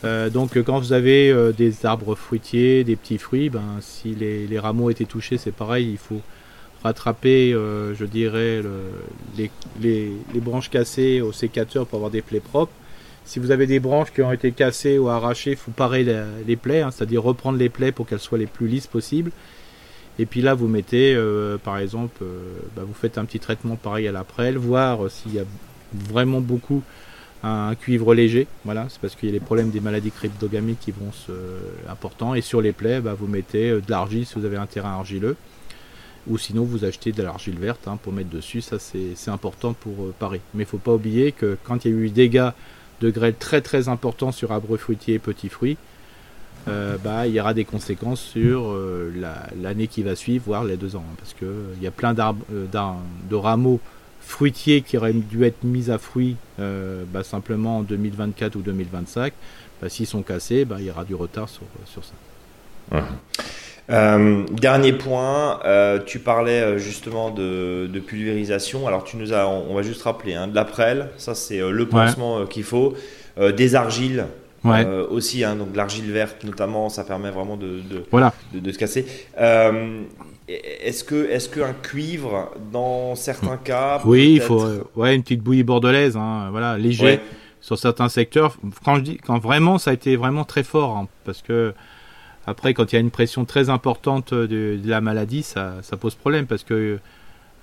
[0.04, 4.58] Euh, donc quand vous avez euh, des arbres fruitiers, des petits fruits, ben, si les,
[4.58, 6.20] rameaux étaient touchés, c'est pareil, il faut
[6.82, 8.62] rattraper, euh, je dirais,
[9.36, 12.72] les, branches cassées au sécateur pour avoir des plaies propres.
[13.26, 16.04] Si vous avez des branches qui ont été cassées ou arrachées, il faut parer
[16.46, 19.30] les plaies, hein, c'est-à-dire reprendre les plaies pour qu'elles soient les plus lisses possibles.
[20.18, 21.16] Et puis là, vous mettez,
[21.62, 22.24] par exemple,
[22.74, 25.44] ben, vous faites un petit traitement pareil à la prêle, voir s'il y a
[25.92, 26.82] vraiment beaucoup
[27.42, 28.46] un cuivre léger.
[28.64, 31.32] Voilà, c'est parce qu'il y a les problèmes des maladies cryptogamiques qui vont se
[31.88, 32.34] importants.
[32.34, 34.92] Et sur les plaies, bah, vous mettez euh, de l'argile si vous avez un terrain
[34.92, 35.36] argileux.
[36.26, 38.60] Ou sinon, vous achetez de l'argile verte hein, pour mettre dessus.
[38.60, 40.40] Ça, c'est important pour euh, parer.
[40.54, 42.50] Mais il ne faut pas oublier que quand il y a eu des dégâts
[43.00, 45.78] de grêle très très importants sur arbres fruitiers et petits fruits,
[46.68, 48.76] euh, bah, il y aura des conséquences sur
[49.58, 51.04] l'année qui va suivre, voire les deux ans.
[51.10, 53.80] Hein, parce qu'il il y a plein d'arbres, de rameaux
[54.20, 59.32] fruitiers qui auraient dû être mis à fruit euh, bah, simplement en 2024 ou 2025,
[59.80, 62.12] bah, s'ils sont cassés, bah, il y aura du retard sur, sur ça.
[63.90, 68.86] Euh, dernier point, euh, tu parlais justement de, pulvérisation.
[68.86, 71.86] Alors tu nous as, on, va juste rappeler, hein, de la prêle, ça c'est le
[71.86, 72.94] pansement qu'il faut,
[73.38, 74.26] des argiles.
[75.10, 78.32] aussi, hein, donc l'argile verte notamment, ça permet vraiment de, de, voilà.
[78.52, 79.06] de, se casser.
[80.50, 84.64] Est-ce que est-ce qu'un cuivre dans certains cas Oui, il faut
[84.96, 87.20] ouais une petite bouillie bordelaise, hein, voilà léger
[87.60, 88.56] sur certains secteurs.
[88.84, 91.72] Quand je dis quand vraiment ça a été vraiment très fort hein, parce que
[92.46, 96.16] après quand il y a une pression très importante de, la maladie, ça, ça, pose
[96.16, 96.98] problème parce que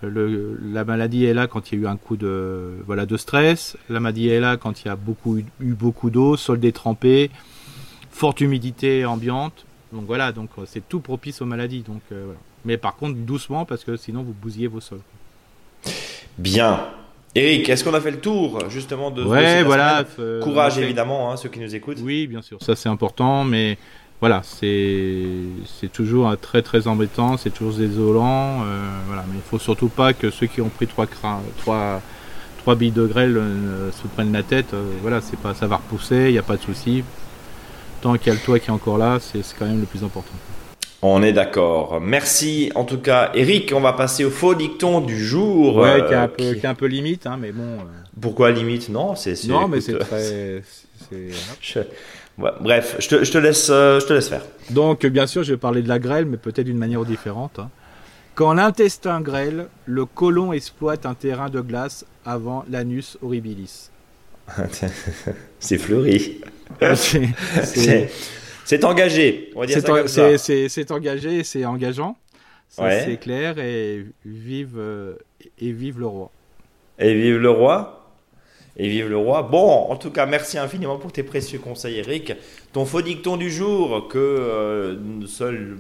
[0.01, 3.17] le, la maladie est là quand il y a eu un coup de voilà de
[3.17, 3.75] stress.
[3.89, 7.31] La maladie est là quand il y a beaucoup eu beaucoup d'eau, sol détrempé,
[8.11, 9.65] forte humidité ambiante.
[9.91, 11.81] Donc voilà, donc c'est tout propice aux maladies.
[11.81, 12.39] Donc euh, voilà.
[12.65, 15.01] Mais par contre, doucement, parce que sinon, vous bousillez vos sols.
[16.37, 16.87] Bien.
[17.35, 21.37] Eric, est-ce qu'on a fait le tour justement de, ouais, voilà, euh, Courage évidemment, hein,
[21.37, 21.99] ceux qui nous écoutent.
[22.01, 23.77] Oui, bien sûr, ça c'est important, mais
[24.19, 29.89] voilà, c'est toujours très très embêtant, c'est toujours désolant, euh, voilà, mais il faut surtout
[29.89, 31.05] pas que ceux qui ont pris trois
[31.59, 32.01] trois
[32.57, 34.73] trois billes de grêle euh, se prennent la tête.
[35.03, 37.03] voilà, c'est pas ça va repousser, il n'y a pas de souci.
[38.01, 40.03] Tant qu'il y a le toit qui est encore là, c'est quand même le plus
[40.03, 40.33] important.
[41.01, 42.01] On est d'accord.
[42.01, 43.71] Merci en tout cas, Eric.
[43.75, 45.75] On va passer au faux dicton du jour.
[45.77, 47.63] Ouais, qui, est un euh, peu, un peu, limite, hein, mais bon.
[47.63, 47.83] Euh.
[48.19, 48.89] Pourquoi limite?
[48.89, 49.47] Non, c'est.
[49.47, 50.63] Non, mais c'est très.
[52.37, 54.41] bref, je te, je te, laisse, euh, je te laisse faire.
[54.71, 57.59] Donc, bien sûr, je vais parler de la grêle, mais peut-être d'une manière différente.
[57.59, 57.69] Hein.
[58.33, 63.91] Quand l'intestin grêle, le côlon exploite un terrain de glace avant l'anus horribilis.
[65.59, 66.41] c'est fleuri.
[66.95, 68.09] c'est
[68.67, 69.77] c'est engagé, on va dire
[70.37, 72.17] C'est engagé, c'est engageant.
[72.69, 75.15] C'est clair et vive, euh,
[75.59, 76.31] et vive le roi.
[76.99, 77.93] Et vive le roi
[78.79, 79.41] et vive le roi.
[79.41, 82.33] Bon, en tout cas, merci infiniment pour tes précieux conseils, Eric.
[82.73, 85.77] Ton faux dicton du jour que euh, seul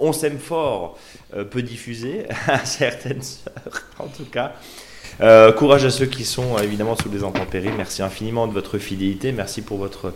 [0.00, 0.98] on s'aime fort
[1.34, 4.54] euh, peut diffuser à certaines sœurs, en tout cas.
[5.20, 7.70] Euh, courage à ceux qui sont évidemment sous les intempéries.
[7.76, 9.32] Merci infiniment de votre fidélité.
[9.32, 10.14] Merci pour votre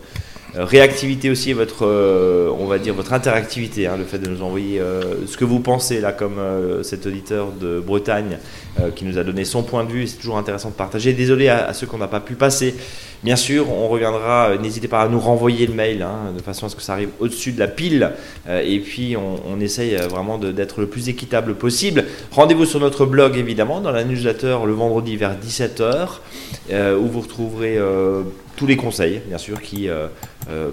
[0.56, 4.80] réactivité aussi votre, euh, on va dire, votre interactivité, hein, le fait de nous envoyer
[4.80, 6.40] euh, ce que vous pensez, là, comme
[6.82, 8.38] cet auditeur de Bretagne
[8.96, 10.06] qui nous a donné son point de vue.
[10.06, 11.12] C'est toujours intéressant de partager.
[11.12, 12.74] Désolé à, ceux qu'on n'a pas pu passer.
[13.22, 14.56] Bien sûr, on reviendra.
[14.60, 17.10] N'hésitez pas à nous renvoyer le mail, hein, de façon à ce que ça arrive
[17.20, 18.10] au-dessus de la pile.
[18.48, 22.04] et puis, on, on essaye vraiment d'être le plus équitable possible.
[22.32, 26.18] Rendez-vous sur notre blog, évidemment, dans la newsletter le vendredi vers 17h,
[26.98, 27.78] où vous retrouverez
[28.56, 30.06] tous les conseils, bien sûr, qui, euh,
[30.50, 30.70] euh,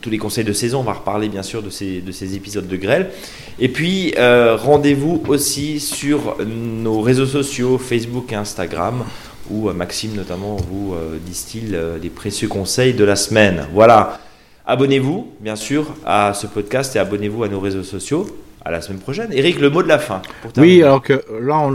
[0.00, 0.80] tous les conseils de saison.
[0.80, 3.10] On va reparler, bien sûr, de ces, de ces épisodes de grêle.
[3.58, 9.04] Et puis, euh, rendez-vous aussi sur nos réseaux sociaux, Facebook et Instagram,
[9.50, 10.94] où Maxime, notamment, vous
[11.24, 13.66] distille les précieux conseils de la semaine.
[13.72, 14.18] Voilà.
[14.66, 18.26] Abonnez-vous, bien sûr, à ce podcast et abonnez-vous à nos réseaux sociaux
[18.66, 19.32] à la semaine prochaine.
[19.32, 20.22] Eric, le mot de la fin.
[20.56, 21.70] oui, alors que là,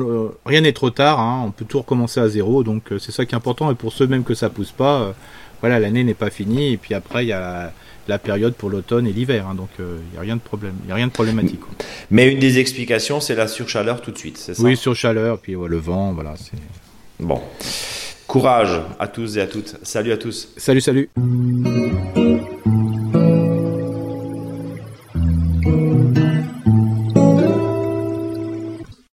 [0.46, 1.20] rien n'est trop tard.
[1.20, 1.44] Hein.
[1.48, 2.64] on peut tout recommencer à zéro.
[2.64, 3.72] Donc c'est ça qui est important.
[3.72, 5.14] Et pour ceux même que ça pousse pas,
[5.62, 7.72] voilà, l'année n'est pas finie et puis après il y a
[8.08, 10.74] la période pour l'automne et l'hiver, hein, donc il euh, n'y a rien de problème,
[10.86, 11.62] il a rien de problématique.
[12.10, 14.64] Mais une des explications, c'est la surchaleur tout de suite, c'est ça?
[14.64, 16.34] Oui, surchaleur, puis le vent, voilà.
[16.36, 16.58] C'est...
[17.20, 17.40] Bon,
[18.28, 19.78] courage à tous et à toutes.
[19.84, 20.50] Salut à tous.
[20.58, 21.10] Salut, salut.